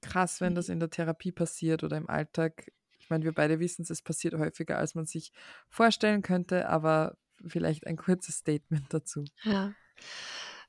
[0.00, 2.70] krass, wenn das in der Therapie passiert oder im Alltag?
[3.00, 5.32] Ich meine, wir beide wissen es, es passiert häufiger, als man sich
[5.68, 9.24] vorstellen könnte, aber vielleicht ein kurzes Statement dazu.
[9.42, 9.72] Ja.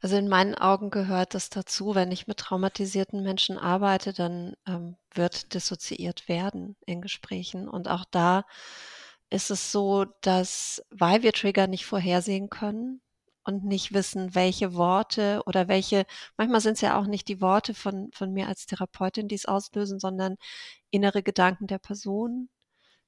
[0.03, 1.95] Also, in meinen Augen gehört das dazu.
[1.95, 7.69] Wenn ich mit traumatisierten Menschen arbeite, dann, ähm, wird dissoziiert werden in Gesprächen.
[7.69, 8.45] Und auch da
[9.29, 13.01] ist es so, dass, weil wir Trigger nicht vorhersehen können
[13.45, 16.05] und nicht wissen, welche Worte oder welche
[16.37, 19.45] manchmal sind es ja auch nicht die Worte von von mir als Therapeutin, die es
[19.45, 20.37] auslösen, sondern
[20.91, 22.49] innere Gedanken der Person,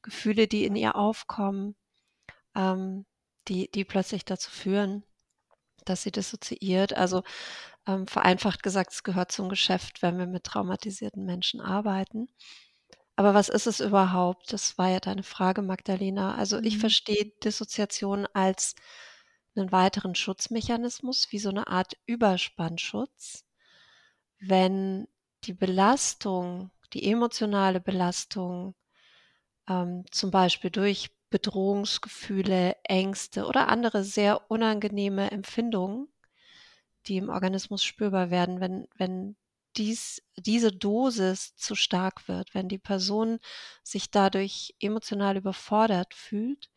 [0.03, 1.75] Gefühle, die in ihr aufkommen,
[2.55, 3.05] ähm,
[3.49, 5.03] die die plötzlich dazu führen
[5.89, 6.93] dass sie dissoziiert.
[6.93, 7.23] Also,
[7.87, 12.27] ähm, vereinfacht gesagt, es gehört zum Geschäft, wenn wir mit traumatisierten Menschen arbeiten.
[13.17, 14.51] Aber was ist es überhaupt?
[14.53, 16.35] Das war ja deine Frage, Magdalena.
[16.35, 16.79] Also, ich Mhm.
[16.79, 18.75] verstehe Dissoziation als
[19.55, 23.45] einen weiteren Schutzmechanismus, wie so eine Art Überspannschutz.
[24.39, 25.07] Wenn
[25.45, 28.75] die Belastung, die emotionale Belastung,
[29.69, 36.07] ähm, zum Beispiel durch Bedrohungsgefühle, Ängste oder andere sehr unangenehme Empfindungen
[37.07, 39.35] die im Organismus spürbar werden, wenn wenn
[39.77, 43.39] dies diese Dosis zu stark wird, wenn die Person
[43.83, 46.69] sich dadurch emotional überfordert fühlt,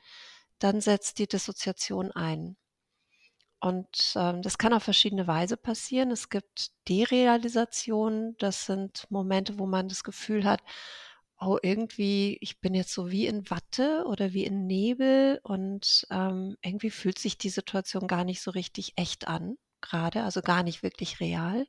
[0.58, 2.56] dann setzt die Dissoziation ein.
[3.60, 6.10] Und, ähm, das kann auf verschiedene Weise passieren.
[6.12, 10.60] Es gibt Derealisation, das sind Momente, wo man das Gefühl hat:
[11.40, 16.56] „Oh, irgendwie ich bin jetzt so wie in Watte oder wie in Nebel und, ähm,
[16.62, 20.82] irgendwie fühlt sich die Situation gar nicht so richtig echt an grade, also gar nicht
[20.82, 21.68] wirklich real.“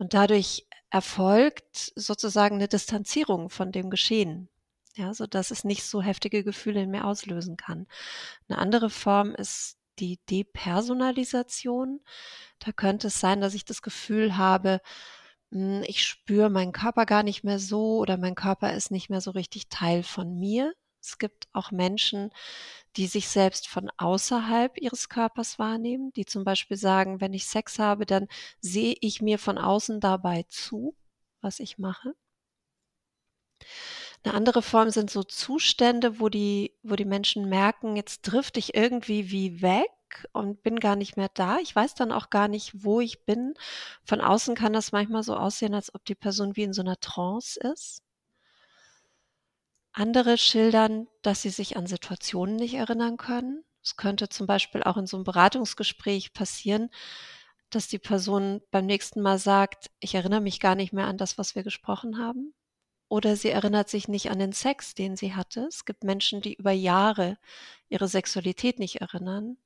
[0.00, 4.48] Und dadurch erfolgt sozusagen 'ne Distanzierung von dem Geschehen,
[4.94, 7.86] ja, sodass es nicht so heftige Gefühle in mir auslösen kann.
[8.48, 12.00] 'Ne andere Form ist die Depersonalisation.
[12.60, 14.80] Da könnte es sein, dass ich das Gefühl habe,
[15.52, 19.20] hm, ich spüre meinen Körper gar nicht mehr so oder mein Körper ist nicht mehr
[19.20, 20.72] so richtig Teil von mir.
[21.02, 22.30] Es gibt auch Menschen,
[22.96, 27.78] die sich selbst von außerhalb ihres Körpers wahrnehmen, die zum Beispiel sagen: „Wenn ich Sex
[27.78, 28.28] habe, dann
[28.60, 30.96] sehe ich mir von außen dabei zu,
[31.40, 32.14] was ich mache.“
[34.24, 38.74] 'Ne andere Form sind so Zustände, wo die wo die Menschen merken, jetzt drifte ich
[38.74, 39.86] irgendwie wie weg
[40.32, 41.58] und bin gar nicht mehr da.
[41.58, 43.54] Ich weiß dann auch gar nicht, wo ich bin.
[44.04, 46.98] Von außen kann das manchmal so aussehen, als ob die Person wie in so 'ner
[47.00, 48.00] Trance ist.
[49.94, 53.64] Andere schildern, dass sie sich an Situationen nicht erinnern können.
[53.82, 56.90] Es könnte zum Beispiel auch in so 'nem Beratungsgespräch passieren,
[57.70, 61.38] dass die Person beim nächsten Mal sagt: „Ich erinnere mich gar nicht mehr an das,
[61.38, 62.54] was wir gesprochen haben.“
[63.08, 65.62] Oder sie erinnert sich nicht an den Sex, den sie hatte.
[65.68, 67.38] Es gibt Menschen, die über Jahre
[67.90, 69.58] ihre Sexualität nicht erinnern,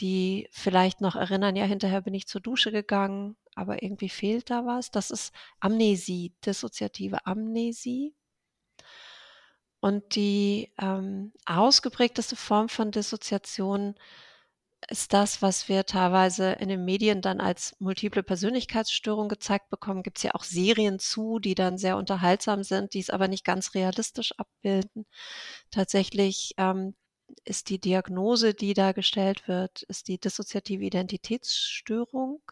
[0.00, 4.66] die vielleicht noch erinnern: „Ja, hinterher bin ich zur Dusche gegangen, aber irgendwie fehlt da
[4.66, 8.14] was.“ Das ist Amnesie, dissoziative Amnesie.
[9.80, 13.94] Und die, ähm, ausgeprägteste Form von Dissoziation
[14.88, 20.02] ist das, was wir teilweise in den Medien dann als multiple Persönlichkeitsstörung gezeigt bekommen.
[20.02, 23.74] Gibt's ja auch Serien zu, die dann sehr unterhaltsam sind, die es aber nicht ganz
[23.74, 25.06] realistisch abbilden.
[25.70, 26.94] Tatsächlich, ähm,
[27.44, 32.42] ist die Diagnose, die da gestellt wird, ist die dissoziative Identitätsstörung.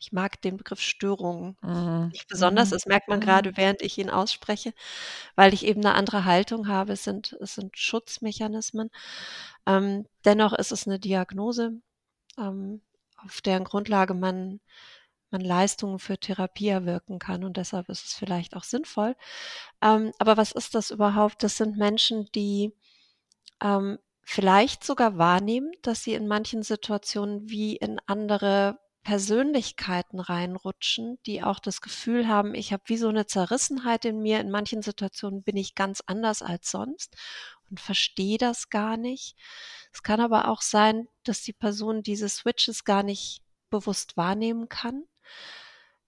[0.00, 2.12] ich mag den Begriff Störung Mhm.
[2.12, 2.70] nicht besonders.
[2.70, 2.72] Mhm.
[2.72, 3.22] Das merkt man Mhm.
[3.22, 4.74] gerade, während ich ihn ausspreche,
[5.36, 6.92] weil ich eben 'ne andere Haltung habe.
[6.94, 8.90] Es sind es sind Schutzmechanismen.
[9.66, 11.80] Ähm, dennoch ist es 'ne Diagnose,
[12.38, 12.82] ähm,
[13.18, 14.60] auf deren Grundlage man
[15.32, 19.16] man Leistungen für Therapie erwirken kann und deshalb ist es vielleicht auch sinnvoll.
[19.82, 21.42] Ähm, aber was ist das überhaupt?
[21.44, 22.74] Das sind Menschen, die,
[23.62, 31.42] ähm, vielleicht sogar wahrnehmen, dass sie in manchen Situationen wie in andere Persönlichkeiten reinrutschen, die
[31.42, 34.40] auch das Gefühl haben, ich habe wie so 'ne Zerrissenheit in mir.
[34.40, 37.16] In manchen Situationen bin ich ganz anders als sonst
[37.70, 39.36] und verstehe das gar nicht.
[39.92, 45.04] Es kann aber auch sein, dass die Person diese Switches gar nicht bewusst wahrnehmen kann,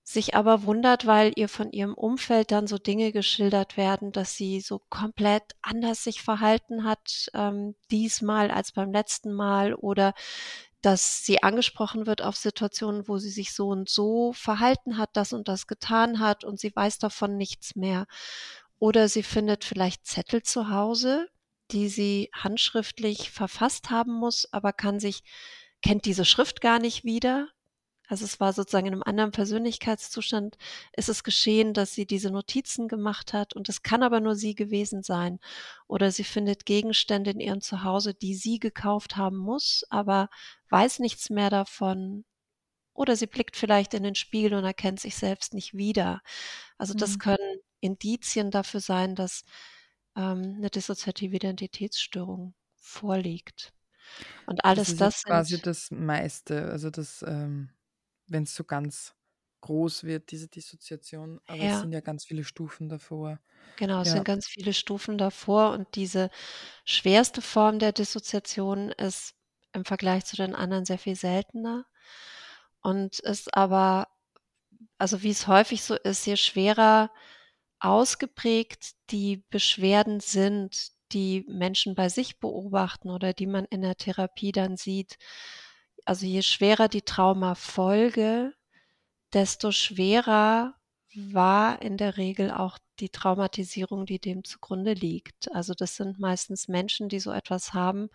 [0.05, 4.61] sich aber wundert, weil ihr von ihrem Umfeld dann so Dinge geschildert werden, dass sie
[4.61, 10.13] so komplett anders sich verhalten hat, ähm, diesmal als beim letzten Mal oder
[10.83, 15.33] dass sie angesprochen wird auf Situationen, wo sie sich so und so verhalten hat, das
[15.33, 18.07] und das getan hat und sie weiß davon nichts mehr.
[18.79, 21.29] Oder sie findet vielleicht Zettel zu Hause,
[21.71, 25.23] die sie handschriftlich verfasst haben muss, aber kann sich
[25.81, 27.49] kennt diese Schrift gar nicht wieder.
[28.09, 30.57] Also, es war sozusagen in 'nem anderen Persönlichkeitszustand
[30.97, 34.55] ist es geschehen, dass sie diese Notizen gemacht hat und es kann aber nur sie
[34.55, 35.39] gewesen sein.
[35.89, 40.29] Oder sie findet Gegenstände in ihrem Zuhause, die sie gekauft haben muss, aber
[40.69, 42.25] weiß nichts mehr davon.
[42.95, 46.23] Oder sie blickt vielleicht in den Spiegel und erkennt sich selbst nicht wieder.
[46.79, 47.21] Also, das Mhm.
[47.21, 49.45] können Indizien dafür sein, dass,
[50.17, 53.73] ähm, 'ne dissoziative Identitätsstörung vorliegt.
[54.47, 57.71] Und Das alles ist das quasi das meiste, also das, ähm
[58.29, 59.15] wenn's so ganz
[59.63, 61.81] groß wird, diese Dissoziation, aber es Ja.
[61.81, 63.41] sind ja ganz viele Stufen davor.
[63.79, 64.25] Genau, es sind Ja.
[64.25, 66.31] ganz viele Stufen davor und diese
[66.85, 69.35] schwerste Form der Dissoziation ist
[69.73, 71.87] im Vergleich zu den anderen sehr viel seltener
[72.83, 74.09] und ist aber
[74.99, 77.11] also, wie es häufig so ist, je schwerer
[77.81, 84.53] ausgeprägt die Beschwerden sind, die Menschen bei sich beobachten oder die man in der Therapie
[84.53, 85.19] dann sieht.
[86.07, 88.53] Also, je schwerer die Traumafolge,
[89.33, 90.77] desto schwerer
[91.15, 95.53] war in der Regel auch die Traumatisierung, die dem zugrunde liegt.
[95.55, 98.11] Also, das sind meistens Menschen, die so etwas haben,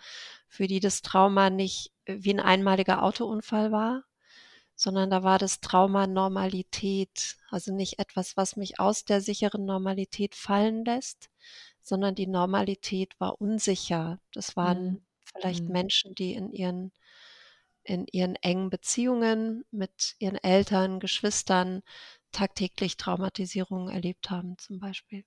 [0.50, 4.04] für die das Trauma nicht wie 'n einmaliger Autounfall war,
[4.76, 7.38] sondern da war das Trauma Normalität.
[7.52, 11.30] Also, nicht etwas, was mich aus der sicheren Normalität fallen lässt,
[11.82, 14.20] sondern die Normalität war unsicher.
[14.34, 14.78] Das Mhm.
[14.80, 15.72] waren vielleicht Mhm.
[15.72, 16.92] Menschen, die in ihren
[17.90, 21.82] in ihren engen Beziehungen mit ihren Eltern, Geschwistern
[22.32, 25.26] tagtäglich Traumatisierungen erlebt haben zum Beispiel.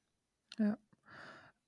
[0.58, 0.78] Ja.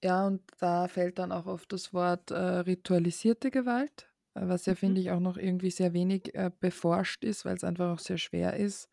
[0.04, 4.74] Ja, und da fällt dann auch oft das Wort, äh, ritualisierte Gewalt, äh, was ja,
[4.74, 4.76] Mhm.
[4.76, 8.56] finde ich, auch noch irgendwie sehr wenig, äh, beforscht ist, weil's einfach auch sehr schwer
[8.56, 8.90] ist.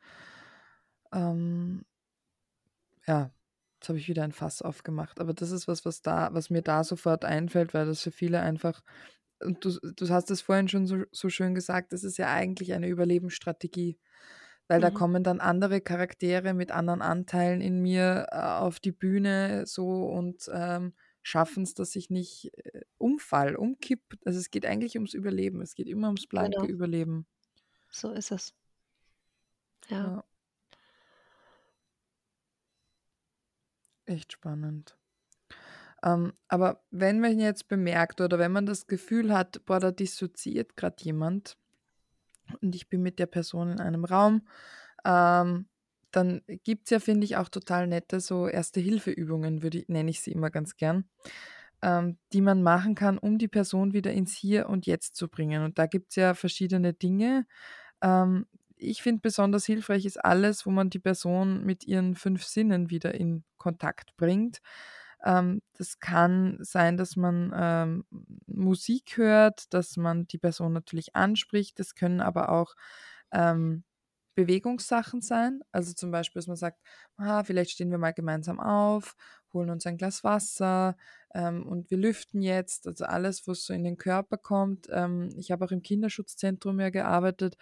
[1.13, 1.83] Ähm
[3.07, 3.31] ja,
[3.79, 6.61] jetzt habe ich wieder ein Fass aufgemacht, aber das ist was, was da was mir
[6.61, 8.83] da sofort einfällt, weil das für viele einfach
[9.59, 12.87] du du hast es vorhin schon so so schön gesagt, das ist ja eigentlich eine
[12.89, 13.99] Überlebensstrategie,
[14.67, 14.91] weil da Mhm.
[14.91, 20.49] kommen dann andere Charaktere mit anderen Anteilen in mir, äh, auf die Bühne so und,
[20.53, 24.17] ähm, schaffen's, dass ich nicht, äh, umfalle, umkippe.
[24.25, 25.61] Also, es geht eigentlich ums Überleben.
[25.61, 26.67] Es geht immer ums blanke Genau.
[26.67, 27.27] Überleben.
[27.91, 28.55] So ist es.
[29.89, 29.97] Ja.
[30.03, 30.23] Ja.
[34.05, 34.95] Echt spannend.
[36.03, 40.75] Ähm, aber wenn man jetzt bemerkt oder wenn man das Gefühl hat: „Boah, da dissoziiert
[40.77, 41.57] grad jemand
[42.61, 44.47] und ich bin mit der Person in einem Raum“,
[45.05, 45.67] ähm,
[46.11, 50.75] dann gibt's ja, finde ich, auch total nette so Erste-Hilfe-Übungen, nenne ich sie immer ganz
[50.75, 51.05] gern,
[51.81, 55.63] ähm, die man machen kann, um die Person wieder ins Hier und Jetzt zu bringen.
[55.63, 57.45] Und da gibt's ja verschiedene Dinge.
[58.01, 62.89] Ähm, ich finde, besonders hilfreich ist alles, wo man die Person mit ihren 5 Sinnen
[62.91, 64.61] wieder in Kontakt bringt.
[65.23, 68.05] Ähm, das kann sein, dass man, ähm,
[68.47, 71.79] Musik hört, dass man die Person natürlich anspricht.
[71.79, 72.75] Das können aber auch,
[73.31, 73.83] ähm,
[74.35, 75.61] Bewegungssachen sein.
[75.73, 76.79] Also, zum Beispiel, dass man sagt:
[77.17, 79.15] „Ah, vielleicht stehen wir mal gemeinsam auf,
[79.53, 80.95] holen uns ein Glas Wasser,
[81.33, 84.87] ähm, und wir lüften jetzt.“ Also, alles, was so in den Körper kommt.
[84.91, 87.57] Ähm, ich habe auch im Kinderschutzzentrum ja gearbeitet.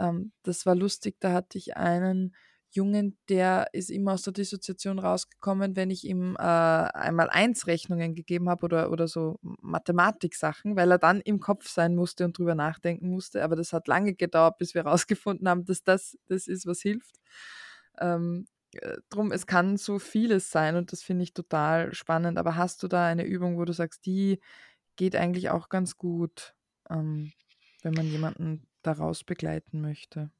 [0.00, 2.34] Ähm, das war lustig, da hatte ich einen
[2.70, 8.64] Jungen, der ist immer aus der Dissoziation rausgekommen, wenn ich ihm, äh, Einmal-Eins-Rechnungen gegeben habe
[8.64, 13.42] oder oder so Mathematiksachen, weil er dann im Kopf sein musste und drüber nachdenken musste.
[13.42, 17.16] Aber das hat lange gedauert, bis wir rausgefunden haben, dass das das ist, was hilft.
[18.00, 22.38] Ähm, äh, drum, es kann so vieles sein und das finde ich total spannend.
[22.38, 24.40] Aber hast du da eine Übung, wo du sagst, die
[24.96, 26.54] geht eigentlich auch ganz gut,
[26.90, 27.32] ähm,
[27.82, 30.30] wenn man jemanden da raus begleiten möchte?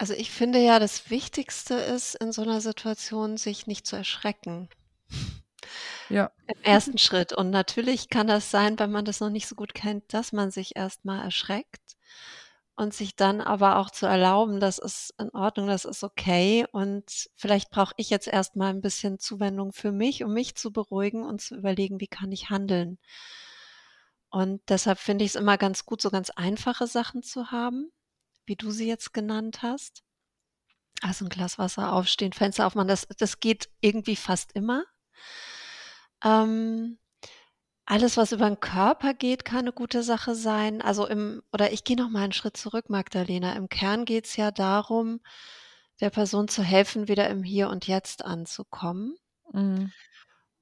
[0.00, 4.68] Also, ich finde ja, das Wichtigste ist in so 'ner Situation, sich nicht zu erschrecken.
[6.10, 6.30] Ja.
[6.48, 7.32] Im ersten Schritt.
[7.32, 10.50] Und natürlich kann das sein, wenn man das noch nicht so gut kennt, dass man
[10.52, 11.96] sich erst mal erschreckt
[12.76, 17.04] und sich dann aber auch zu erlauben, das ist in Ordnung, das ist okay und
[17.36, 21.24] vielleicht brauche ich jetzt erst mal 'n bisschen Zuwendung für mich, um mich zu beruhigen
[21.24, 22.98] und zu überlegen: „Wie kann ich handeln?“
[24.32, 27.90] Und deshalb finde ich's immer ganz gut, so ganz einfache Sachen zu haben,
[28.46, 30.00] wie du sie jetzt genannt hast.
[31.02, 34.84] Also, 'n Glas Wasser, aufstehen, Fenster aufmachen, das das geht irgendwie fast immer.
[36.24, 36.98] Ähm,
[37.86, 40.82] alles, was über 'n Körper geht, kann 'ne gute Sache sein.
[40.82, 43.54] Also, im oder ich gehe noch mal 'n Schritt zurück, Magdalena.
[43.56, 45.20] Im Kern geht's ja darum,
[46.00, 49.16] der Person zu helfen, wieder im Hier und Jetzt anzukommen.
[49.52, 49.92] Mhm.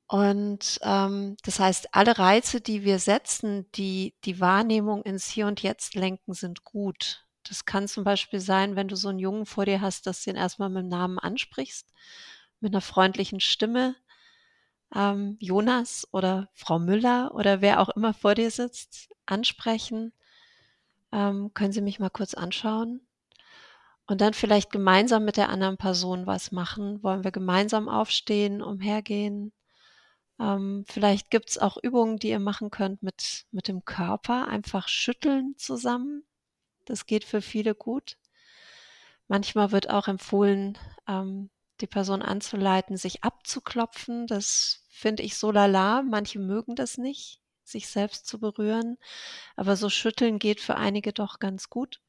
[0.08, 5.62] Und, ähm, das heißt, alle Reize, die wir setzen, die die Wahrnehmung ins Hier und
[5.62, 7.23] Jetzt lenken, sind gut.
[7.48, 10.30] Das kann zum Beispiel sein, wenn du so 'n Jungen vor dir hast, dass du
[10.30, 11.92] ihn erst mal mit'm Namen ansprichst,
[12.60, 13.96] mit 'ner freundlichen Stimme.
[14.94, 20.12] Ähm, Jonas oder Frau Müller oder wer auch immer vor dir sitzt, ansprechen.
[21.12, 23.00] Ähm: „Können Sie mich mal kurz anschauen?“
[24.08, 27.02] Und dann vielleicht gemeinsam mit der anderen Person was machen.
[27.02, 29.52] Wollen wir gemeinsam aufstehen, umhergehen?
[30.40, 35.54] Ähm, vielleicht gibt's auch Übungen, die ihr machen könnt mit mit dem Körper, einfach schütteln
[35.58, 36.24] zusammen.
[36.84, 38.16] Das geht für viele gut.
[39.28, 40.78] Manchmal wird auch empfohlen,
[41.08, 44.26] ähm, die Person anzuleiten, sich abzuklopfen.
[44.26, 46.02] Das finde ich so lala.
[46.02, 48.98] Manche mögen das nicht, sich selbst zu berühren,
[49.56, 52.00] aber so schütteln geht für einige doch ganz gut.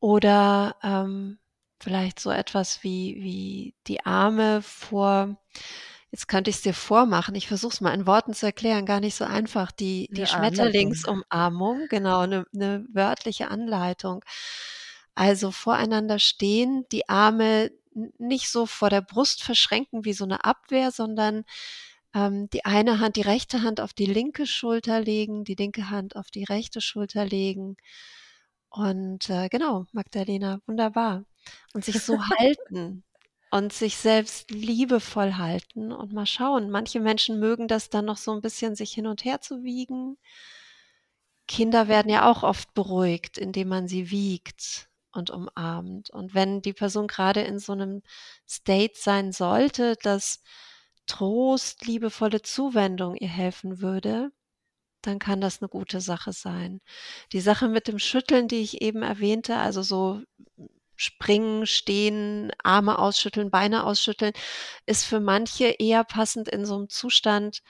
[0.00, 1.38] Oder, ähm,
[1.78, 5.36] vielleicht so etwas wie wie die Arme vor
[6.12, 7.34] jetzt könnte ich's dir vormachen.
[7.34, 9.72] Ich versuche es mal in Worten zu erklären, gar nicht so einfach.
[9.72, 10.26] Die die.
[10.26, 14.24] Schmetterlingsumarmung, genau, 'ne 'ne wörtliche Anleitung.
[15.14, 17.70] Also, voreinander stehen, die Arme
[18.18, 21.44] nicht so vor der Brust verschränken wie so 'ne Abwehr, sondern,
[22.14, 26.16] ähm, die eine Hand die rechte Hand auf die linke Schulter legen, die linke Hand
[26.16, 27.76] auf die rechte Schulter legen.
[28.70, 31.24] Und, äh, genau, Magdalena, wunderbar.
[31.74, 33.04] Und sich so halten
[33.50, 36.70] und sich selbst liebevoll halten und mal schauen.
[36.70, 40.16] Manche Menschen mögen das dann noch so 'n bisschen, sich hin und her zu wiegen.
[41.48, 46.10] Kinder werden ja auch oft beruhigt, indem man sie wiegt und umarmt.
[46.10, 48.02] Und wenn die Person grade in so 'nem
[48.48, 50.42] State sein sollte, dass
[51.06, 54.30] Trost, liebevolle Zuwendung ihr helfen würde,
[55.02, 56.80] dann kann das 'ne gute Sache sein.
[57.32, 60.22] Die Sache mit dem Schütteln, die ich eben erwähnte, also, so
[61.00, 64.32] springen, stehen, Arme ausschütteln, Beine ausschütteln,
[64.86, 67.62] ist für manche eher passend in so 'nem Zustand,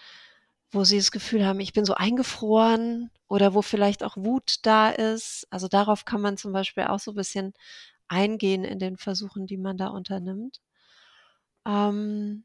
[0.72, 4.90] wo sie das Gefühl haben: „Ich bin so eingefroren“, oder wo vielleicht auch Wut da
[4.90, 5.46] ist.
[5.50, 7.54] Also, darauf kann man zum Beispiel auch so bisschen
[8.08, 10.58] eingehen in den Versuchen, die man da unternimmt.
[11.66, 12.44] Ähm,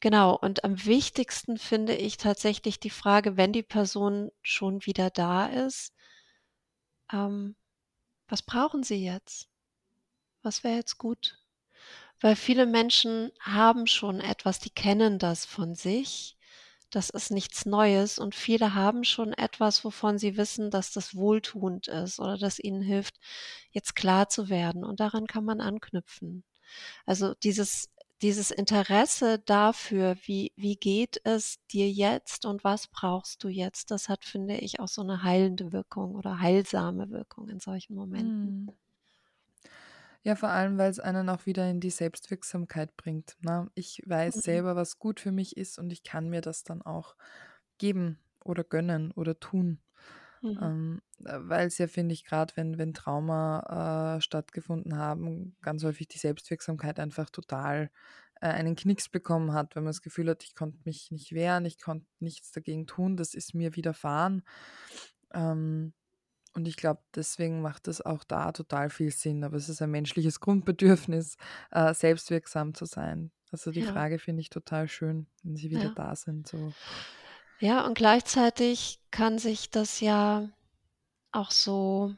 [0.00, 5.46] genau, und am wichtigsten finde ich tatsächlich die Frage, wenn die Person schon wieder da
[5.46, 5.88] ist
[7.12, 7.56] ähm:
[8.28, 9.49] „Was brauchen Sie jetzt?
[10.44, 11.38] Was wäre jetzt gut?“
[12.20, 16.36] Weil viele Menschen haben schon etwas, die kennen das von sich.
[16.90, 21.88] Das ist nichts Neues und viele haben schon etwas, wovon sie wissen, dass das wohltuend
[21.88, 23.18] ist oder das ihnen hilft,
[23.72, 26.44] jetzt klar zu werden und daran kann man anknüpfen.
[27.06, 27.90] Also, dieses
[28.22, 34.08] dieses Interesse dafür, wie wie geht es dir jetzt und was brauchst du jetzt, das
[34.10, 38.56] hat, finde ich, auch so 'ne heilende Wirkung oder heilsame Wirkung in solchen Momenten.
[38.56, 38.72] Mhm.
[40.22, 43.70] Ja, vor allem, weil's einen auch wieder in die Selbstwirksamkeit bringt, ne?
[43.74, 44.44] Ich weiß Mhm.
[44.44, 47.16] selber, was gut für mich ist und ich kann mir das dann auch
[47.78, 49.80] geben oder gönnen oder tun.
[50.42, 50.60] Mhm.
[50.60, 56.08] Ähm, äh, weil's ja, finde ich, grad, wenn wenn Trauma, äh, stattgefunden haben, ganz häufig
[56.08, 57.90] die Selbstwirksamkeit einfach total,
[58.40, 61.64] äh, einen Knicks bekommen hat, wenn man das Gefühl hat: „Ich konnte mich nicht wehren,
[61.66, 64.42] ich konnte nichts dagegen tun, das ist mir widerfahren.“
[65.34, 65.94] Ähm,
[66.60, 69.90] und ich glaube, deswegen macht das auch da total viel Sinn, aber es ist ein
[69.90, 71.36] menschliches Grundbedürfnis,
[71.70, 73.32] äh, selbstwirksam zu sein.
[73.50, 73.84] Also, die Ja.
[73.84, 75.94] Frage finde ich total schön, wenn sie wieder Ja.
[75.94, 76.74] da sind, so.
[77.58, 80.48] Ja, und gleichzeitig kann sich das ja
[81.32, 82.14] auch so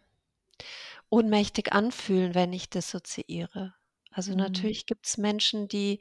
[1.11, 3.75] ohnmächtig anfühlen, wenn ich dissoziiere.
[4.11, 4.37] Also, Mhm.
[4.37, 6.01] natürlich gibt's Menschen, die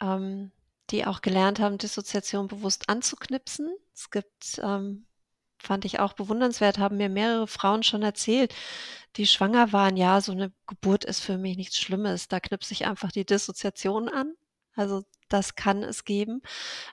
[0.00, 0.52] ähm,
[0.90, 3.70] die auch gelernt haben, Dissoziation bewusst anzuknipsen.
[3.94, 5.06] Es gibt, ähm
[5.60, 8.54] fand ich auch bewundernswert, haben mir mehrere Frauen schon erzählt,
[9.16, 12.86] die schwanger waren: „Ja, so 'ne Geburt ist für mich nichts Schlimmes, da knipse ich
[12.86, 14.34] einfach die Dissoziation an.“
[14.76, 16.42] Also, das kann es geben,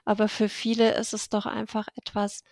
[0.04, 2.42] aber für viele ist es doch einfach etwas,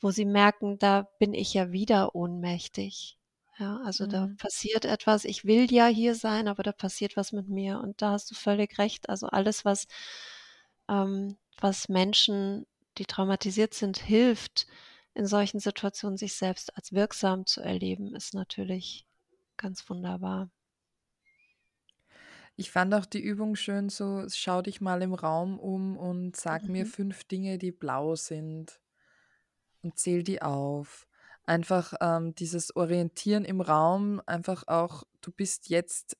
[0.00, 3.18] wo sie merken: „Da bin ich ja wieder ohnmächtig.“
[3.58, 4.38] Ja, also da Mhm.
[4.38, 5.24] passiert etwas.
[5.24, 8.34] Ich will ja hier sein, aber da passiert was mit mir und da hast du
[8.34, 9.08] völlig recht.
[9.08, 9.86] Also alles, was
[10.88, 12.66] ähm, was Menschen,
[12.98, 14.66] die traumatisiert sind, hilft,
[15.14, 19.06] in solchen Situationen sich selbst als wirksam zu erleben, ist natürlich
[19.56, 20.50] ganz wunderbar.
[22.56, 26.68] Ich fand auch die Übung schön so: „Schau dich mal im Raum um und sag
[26.68, 26.86] mir Mhm.
[26.86, 28.80] 5 Dinge, die blau sind“
[29.84, 31.06] „und zähle die auf.“
[31.44, 36.16] Einfach, ähm, dieses Orientieren im Raum, einfach auch du bist jetzt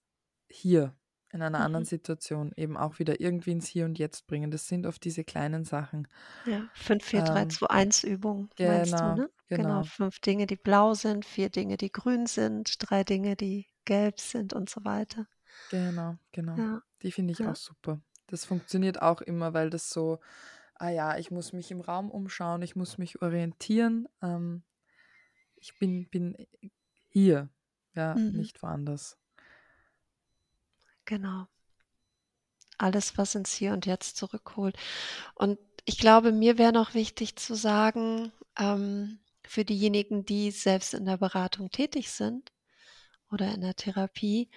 [0.51, 0.95] hier
[1.35, 1.87] in einer anderen Mhm.
[1.87, 4.51] Situation, eben auch wieder irgendwie ins Hier und Jetzt bringen.
[4.53, 6.09] Das sind oft diese kleinen Sachen.
[6.47, 9.29] Ja, 5, 4, 3, Ähm, 2, 1 Übung meinst du, genau, ne?
[9.53, 9.83] Genau, genau.
[9.83, 14.53] 5 Dinge, die blau sind, 4 Dinge, die grün sind, 3 Dinge, die gelb sind
[14.55, 15.27] und so weiter.
[15.69, 16.63] Genau, genau.
[16.63, 17.57] Ja, Die finde ich auch ja.
[17.57, 18.01] super.
[18.27, 20.21] Das funktioniert auch immer, weil das so
[20.77, 24.09] ah ja, ich muss mich im Raum umschauen, ich muss mich orientieren.
[24.23, 24.65] Ähm,
[25.57, 26.47] ich bin bin, äh,
[27.11, 27.51] hier,
[27.95, 28.31] ja, Mhm.
[28.31, 29.19] nicht woanders.
[31.05, 31.47] Genau.
[32.79, 34.77] Alles, was ins Hier und Jetzt zurückholt.
[35.35, 41.05] Und ich glaube, mir wäre noch wichtig zu sagen, ähm, für diejenigen, die selbst in
[41.05, 42.53] der Beratung tätig sind
[43.31, 44.51] oder in der Therapie,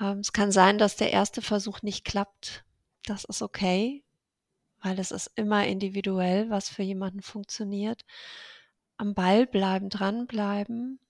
[0.00, 2.64] ähm, es kann sein, dass der erste Versuch nicht klappt.
[3.04, 4.04] Das ist okay,
[4.82, 8.04] weil es ist immer individuell, was für jemanden funktioniert.
[8.98, 11.00] Am Ball bleiben, dranbleiben,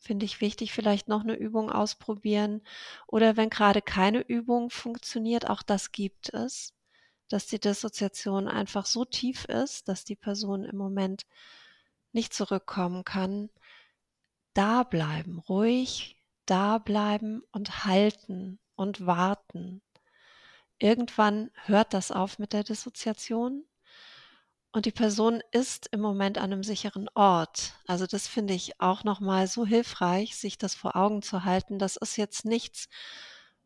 [0.00, 0.72] finde ich wichtig.
[0.72, 2.62] Vielleicht noch 'ne Übung ausprobieren
[3.06, 6.74] oder wenn grade keine Übung funktioniert, auch das gibt es,
[7.28, 11.24] dass die Dissoziation einfach so tief ist, dass die Person im Moment
[12.12, 13.50] nicht zurückkommen kann.
[14.56, 19.80] Dableiben, ruhig dableiben und halten und warten.
[20.78, 23.64] Irgendwann hört das auf mit der Dissoziation
[24.72, 27.74] und die Person ist im Moment an 'nem sicheren Ort.
[27.86, 31.78] Also, das finde ich auch noch mal so hilfreich, sich das vor Augen zu halten.
[31.78, 32.88] Das ist jetzt nichts,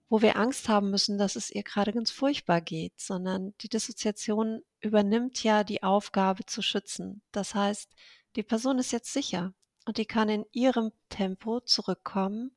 [0.09, 4.63] wo wir Angst haben müssen, dass es ihr grade ganz furchtbar geht, sondern die Dissoziation
[4.81, 7.23] übernimmt ja die Aufgabe zu schützen.
[7.33, 7.91] Das heißt,
[8.37, 9.53] die Person ist jetzt sicher
[9.87, 12.57] und die kann in ihrem Tempo zurückkommen,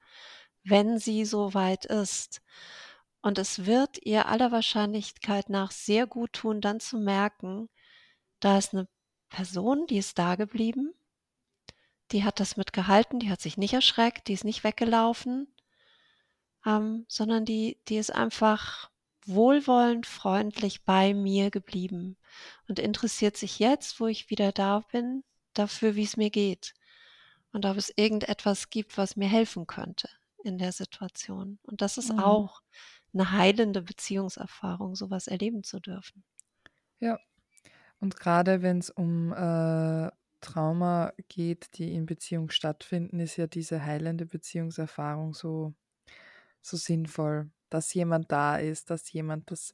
[0.64, 2.42] wenn sie so weit ist.
[3.22, 7.70] Und es wird ihr aller Wahrscheinlichkeit nach sehr guttun, dann zu merken,
[8.44, 8.88] da ist 'ne
[9.30, 10.94] Person, die ist dageblieben
[12.12, 15.48] die hat das mitgehalten, die hat sich nicht erschreckt, die ist nicht weggelaufen
[16.66, 18.90] ähm, sondern die die ist einfach
[19.26, 22.18] wohlwollend, freundlich bei mir geblieben
[22.68, 25.24] und interessiert sich jetzt, wo ich wieder da bin,
[25.54, 26.74] dafür, wie's mir geht
[27.54, 30.10] und ob es irgendetwas gibt, was mir helfen könnte
[30.44, 31.60] in der Situation.
[31.64, 32.18] Und das ist Mhm.
[32.18, 32.62] auch
[33.14, 36.24] 'ne heilende Beziehungserfahrung, so was erleben zu dürfen.
[37.02, 37.20] Ja.
[38.00, 44.26] Und grade wenn's um, äh, Trauma geht, die in Beziehung stattfinden, ist ja diese heilende
[44.26, 45.74] Beziehungserfahrung so
[46.62, 49.74] so sinnvoll, dass jemand da ist, dass jemand das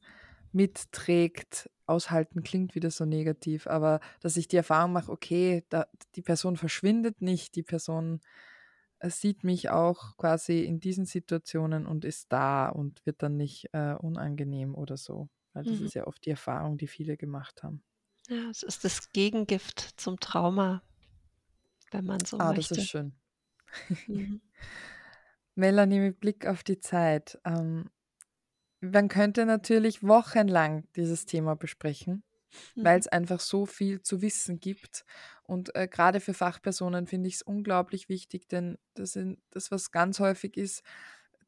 [0.51, 1.69] mitträgt.
[1.88, 6.57] Aushalten klingt wieder so negativ, aber dass ich die Erfahrung mache: „Okay, da die Person
[6.57, 8.21] verschwindet nicht, die Person,
[8.99, 13.69] äh, sieht mich auch quasi in diesen Situationen und ist da und wird dann nicht,
[13.74, 15.82] äh, unangenehm oder so.“ Weil das Mhm.
[15.82, 17.84] ist ja oft die Erfahrung, die viele gemacht haben.
[18.28, 20.82] Ja, es ist das Gegengift zum Trauma
[21.91, 22.88] wenn man so Ah, das ist möchte.
[22.88, 23.13] schön.
[24.07, 24.41] Mhm.
[25.55, 27.89] Melanie, mit Blick auf die Zeit, ähm,
[28.82, 32.24] man könnte natürlich wochenlang dieses Thema besprechen,
[32.76, 32.84] Mhm.
[32.84, 35.05] weil's einfach so viel zu wissen gibt
[35.43, 40.19] und, äh, grade für Fachpersonen finde ich's unglaublich wichtig, denn das sind das, was ganz
[40.19, 40.84] häufig ist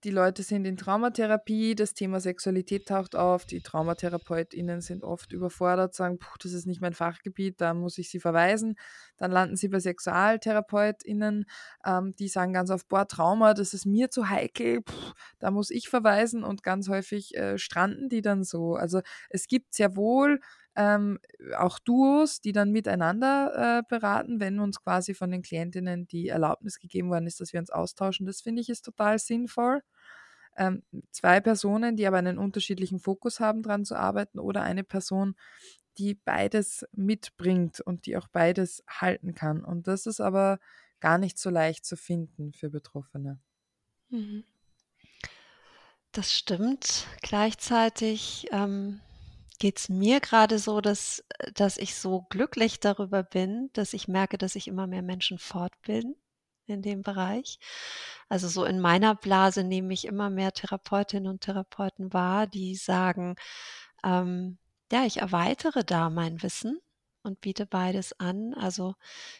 [0.06, 5.96] die Leute sind in Traumatherapie, das Thema Sexualität taucht auf, die TraumatherapeutInnen sind oft überfordert,
[5.96, 8.76] sagen: „Puh, das ist nicht mein Fachgebiet, da muss ich Sie verweisen.“
[9.18, 11.46] Dann landen sie bei SexualtherapeutInnen,
[11.86, 14.82] ähm, die sagen ganz oft: „Boah, Trauma, das ist mir zu heikel,
[15.40, 18.76] da muss ich verweisen.“ Und ganz häufig, äh, stranden die dann so.
[18.76, 20.40] Also, es gibt sehr wohl,
[20.76, 21.20] ähm,
[21.58, 26.80] auch Duos, die dann miteinander, äh, beraten, wenn uns quasi von den Klientinnen die Erlaubnis
[26.80, 28.26] gegeben worden ist, dass wir uns austauschen.
[28.26, 29.82] Das finde ich, ist total sinnvoll.
[30.58, 35.36] Ähm, 2 Personen, die aber einen unterschiedlichen Fokus haben, dran zu arbeiten oder eine Person,
[35.98, 39.64] die beides mitbringt und die auch beides halten kann.
[39.64, 40.60] Und das ist aber
[41.00, 43.40] gar nicht so leicht zu finden für Betroffene.
[44.10, 44.44] Mhm.
[46.12, 47.08] Das stimmt.
[47.22, 49.02] Gleichzeitig, ähm,
[49.60, 54.38] geht's mir grade so, dass äh, dass ich so glücklich darüber bin, dass ich merke,
[54.38, 56.16] dass sich immer mehr Menschen fortbilden
[56.68, 57.60] in dem Bereich.
[58.30, 63.36] Also, so in meiner Blase nehme ich immer mehr Therapeutinnen und Therapeuten wahr, die sagen,
[64.04, 64.58] ähm:
[64.92, 66.80] „Ja, ich erweitere da mein Wissen
[67.24, 68.96] und biete beides an.“ Also,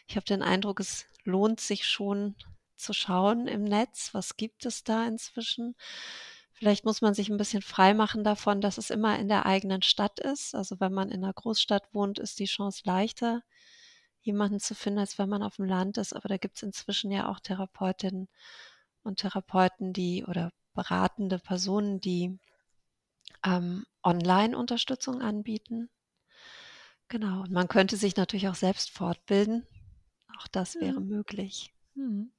[0.08, 2.36] ich habe den Eindruck, es lohnt sich schon,
[2.76, 5.74] zu schauen im Netz, was gibt es da inzwischen.
[6.52, 10.20] Vielleicht muss man sich ein bisschen freimachen davon, dass es immer in der eigenen Stadt
[10.20, 10.54] ist.
[10.54, 13.42] Also wenn man in einer Großstadt wohnt, ist die Chance leichter,
[14.26, 16.14] jemanden zu finden, als wenn man auf dem Land ist.
[16.14, 18.28] Aber da gibt es inzwischen ja auch Therapeutinnen
[19.02, 22.38] und Therapeuten, die oder beratende Personen, die
[23.44, 25.88] ähm, Online-Unterstützung anbieten.
[27.08, 27.42] Genau.
[27.42, 29.66] Und man könnte sich natürlich auch selbst fortbilden.
[30.38, 31.08] Auch das wäre Mhm.
[31.08, 31.72] möglich.
[31.94, 32.32] Mhm.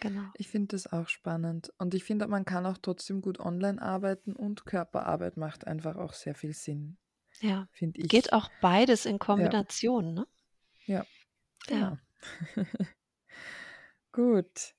[0.00, 0.30] Genau.
[0.34, 1.72] Ich finde das auch spannend.
[1.78, 6.12] Und ich finde, man kann auch trotzdem gut online arbeiten und Körperarbeit macht einfach auch
[6.12, 6.98] sehr viel Sinn,
[7.40, 7.68] Ja.
[7.70, 8.08] finde ich.
[8.08, 10.26] Geht auch beides in Ja, Kombination, ne?
[10.86, 11.06] ja,
[11.68, 11.98] Ja.
[12.54, 12.66] genau.
[14.12, 14.72] Gut.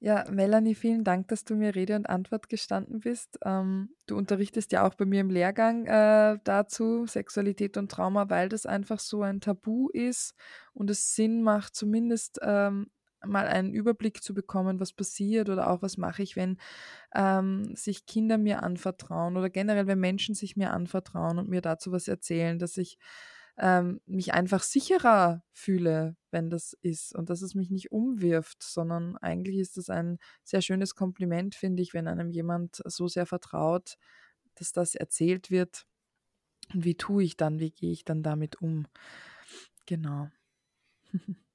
[0.00, 3.38] Ja, Melanie, vielen Dank, dass du mir Rede und Antwort gestanden bist.
[3.44, 8.48] Ähm, du unterrichtest ja auch bei mir im Lehrgang äh, dazu, Sexualität und Trauma, weil
[8.48, 10.34] das einfach so ein Tabu ist
[10.72, 12.90] und es Sinn macht, zumindest ähm,
[13.26, 16.58] mal einen Überblick zu bekommen, was passiert oder auch was mache ich, wenn
[17.14, 21.90] ähm, sich Kinder mir anvertrauen oder generell, wenn Menschen sich mir anvertrauen und mir dazu
[21.90, 22.98] was erzählen, dass ich
[23.58, 29.16] ähm, mich einfach sicherer fühle, wenn das ist und dass es mich nicht umwirft, sondern
[29.18, 33.96] eigentlich ist das ein sehr schönes Kompliment, finde ich, wenn einem jemand so sehr vertraut,
[34.54, 35.86] dass das erzählt wird.
[36.74, 38.86] Und wie tue ich dann, wie gehe ich dann damit um?
[39.86, 40.28] Genau.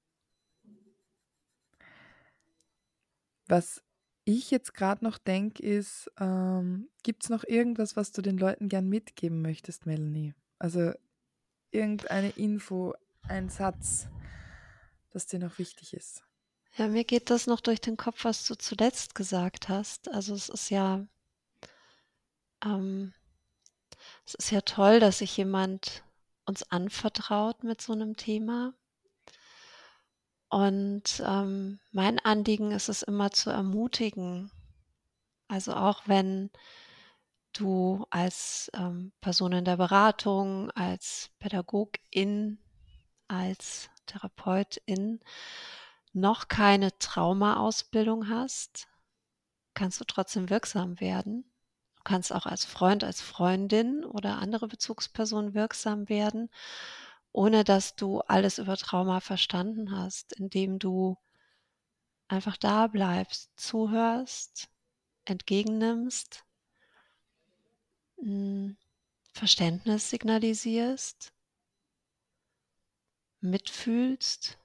[3.48, 3.84] Was
[4.26, 8.70] ich jetzt gerade noch denke, ist, ähm, gibt es noch irgendwas, was du den Leuten
[8.70, 10.34] gern mitgeben möchtest, Melanie?
[10.60, 10.94] Also
[11.74, 12.94] irgendeine Info,
[13.28, 14.08] ein Satz,
[15.12, 16.24] das dir noch wichtig ist.
[16.76, 20.10] Ja, mir geht das noch durch den Kopf, was du zuletzt gesagt hast.
[20.10, 21.06] Also es ist ja,
[22.66, 23.14] ähm,
[24.26, 26.04] es ist ja toll, dass sich jemand
[26.46, 28.74] uns anvertraut mit so einem Thema.
[30.50, 34.52] Und ähm, mein Anliegen ist es immer zu ermutigen.
[35.48, 36.50] Also auch wenn
[37.60, 42.60] du als ähm, Person in der Beratung, als Pädagogin,
[43.28, 45.20] als Therapeutin
[46.14, 48.88] noch keine Traumaausbildung hast,
[49.74, 51.46] kannst du trotzdem wirksam werden.
[51.96, 56.50] Du kannst auch als Freund, als Freundin oder andere Bezugsperson wirksam werden,
[57.32, 61.18] ohne dass du alles über Trauma verstanden hast, indem du
[62.28, 64.70] einfach da bleibst, zuhörst,
[65.26, 66.46] entgegennimmst,
[69.34, 71.34] Verständnis signalisierst,
[73.42, 74.58] mitfühlst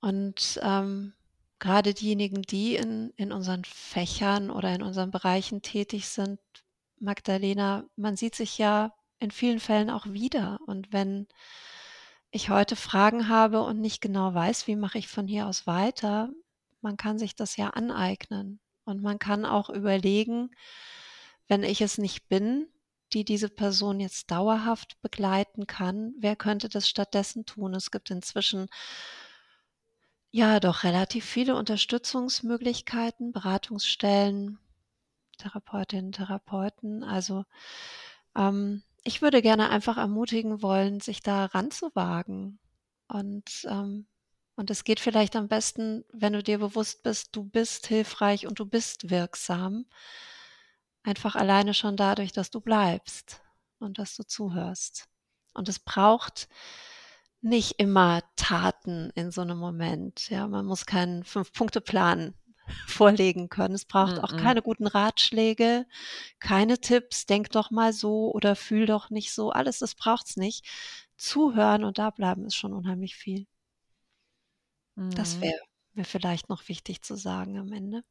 [0.00, 1.12] und ähm,
[1.58, 6.40] gerade diejenigen, die in, in unseren Fächern oder in unseren Bereichen tätig sind,
[6.98, 10.58] Magdalena, man sieht sich ja in vielen Fällen auch wieder.
[10.66, 11.28] Und wenn
[12.30, 16.30] ich heute Fragen habe und nicht genau weiß, wie mache ich von hier aus weiter,
[16.80, 18.60] man kann sich das ja aneignen.
[18.84, 20.50] Und man kann auch überlegen,
[21.50, 22.68] wenn ich es nicht bin,
[23.12, 27.74] die diese Person jetzt dauerhaft begleiten kann, wer könnte das stattdessen tun?
[27.74, 28.68] Es gibt inzwischen
[30.30, 34.60] ja doch relativ viele Unterstützungsmöglichkeiten, Beratungsstellen,
[35.38, 37.02] Therapeutinnen, Therapeuten.
[37.02, 37.44] Also
[38.36, 42.60] ähm, ich würde gerne einfach ermutigen wollen, sich da ranzuwagen.
[43.08, 44.06] Und, ähm,
[44.54, 48.60] und es geht vielleicht am besten, wenn du dir bewusst bist, du bist hilfreich und
[48.60, 49.86] du bist wirksam.
[51.02, 53.42] Einfach alleine schon dadurch, dass du bleibst
[53.78, 55.08] und dass du zuhörst.
[55.54, 56.48] Und es braucht
[57.42, 60.28] nicht immer Taten in so einem Moment.
[60.30, 62.34] Ja, man muss keinen Fünf-Punkte-Plan
[62.86, 63.74] vorlegen können.
[63.74, 64.36] Es braucht auch Mm-mm.
[64.36, 65.86] keine guten Ratschläge,
[66.38, 69.50] keine Tipps, denk doch mal so oder fühl doch nicht so.
[69.50, 70.66] Alles das braucht's nicht.
[71.16, 73.46] Zuhören und da bleiben ist schon unheimlich viel.
[75.14, 75.40] Das Mhm.
[75.40, 75.60] wäre
[75.94, 78.02] mir vielleicht noch wichtig zu sagen am Ende.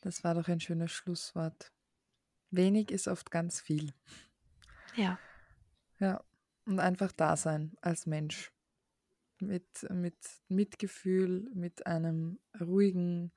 [0.00, 1.72] Das war doch ein schönes Schlusswort.
[2.50, 3.92] Wenig ist oft ganz viel.
[4.96, 5.18] Ja,
[5.98, 6.24] Ja.
[6.66, 8.52] Und einfach da sein als Mensch.
[9.40, 10.16] Mit, mit
[10.48, 13.32] Mitgefühl, mit einem ruhigen,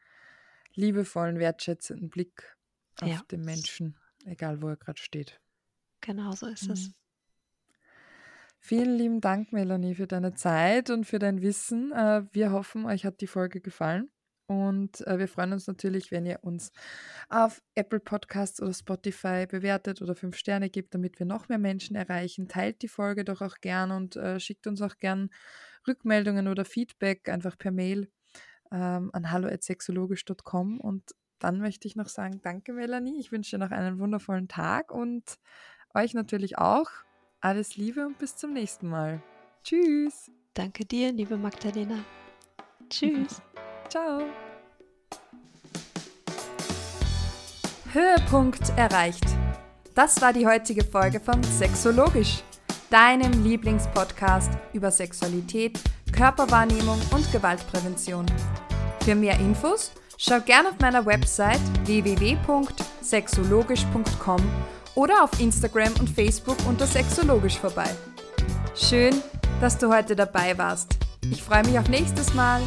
[0.74, 2.57] liebevollen, wertschätzenden Blick
[3.01, 5.39] auf ja, den Menschen, egal wo er gerade steht.
[6.01, 6.89] genau so ist es.
[6.89, 6.93] Mhm.
[8.59, 11.91] Vielen lieben Dank, Melanie, für deine Zeit und für dein Wissen.
[11.91, 14.11] Äh, Wir hoffen, euch hat die Folge gefallen.
[14.45, 16.71] Und äh, wir freuen uns natürlich, wenn ihr uns
[17.29, 21.95] auf Apple Podcasts oder Spotify bewertet oder fünf Sterne gibt, damit wir noch mehr Menschen
[21.95, 22.47] erreichen.
[22.47, 25.29] Teilt die Folge doch auch gern und äh, schickt uns auch gern
[25.87, 28.09] Rückmeldungen oder Feedback einfach per Mail
[28.71, 30.79] ähm, an hallo.sexologisch.com.
[30.79, 31.03] Und
[31.39, 33.19] dann möchte ich noch sagen, danke Melanie.
[33.19, 35.37] Ich wünsche dir noch einen wundervollen Tag und
[35.93, 36.89] euch natürlich auch.
[37.39, 39.21] Alles Liebe und bis zum nächsten Mal.
[39.63, 40.31] Tschüss.
[40.53, 42.03] Danke dir, liebe Magdalena.
[42.89, 43.41] Tschüss.
[43.93, 44.21] Ciao.
[47.91, 49.23] Höhepunkt erreicht.
[49.93, 52.41] Das war die heutige Folge von Sexologisch,
[52.89, 55.79] deinem Lieblingspodcast über Sexualität,
[56.11, 58.25] Körperwahrnehmung und Gewaltprävention.
[59.05, 64.41] Für mehr Infos schau gerne auf meiner Website www.sexologisch.com
[64.95, 67.91] oder auf Instagram und Facebook unter Sexologisch vorbei.
[68.73, 69.13] Schön,
[69.61, 70.97] dass du heute dabei warst.
[71.29, 72.59] Ich freue mich auf nächstes Mal.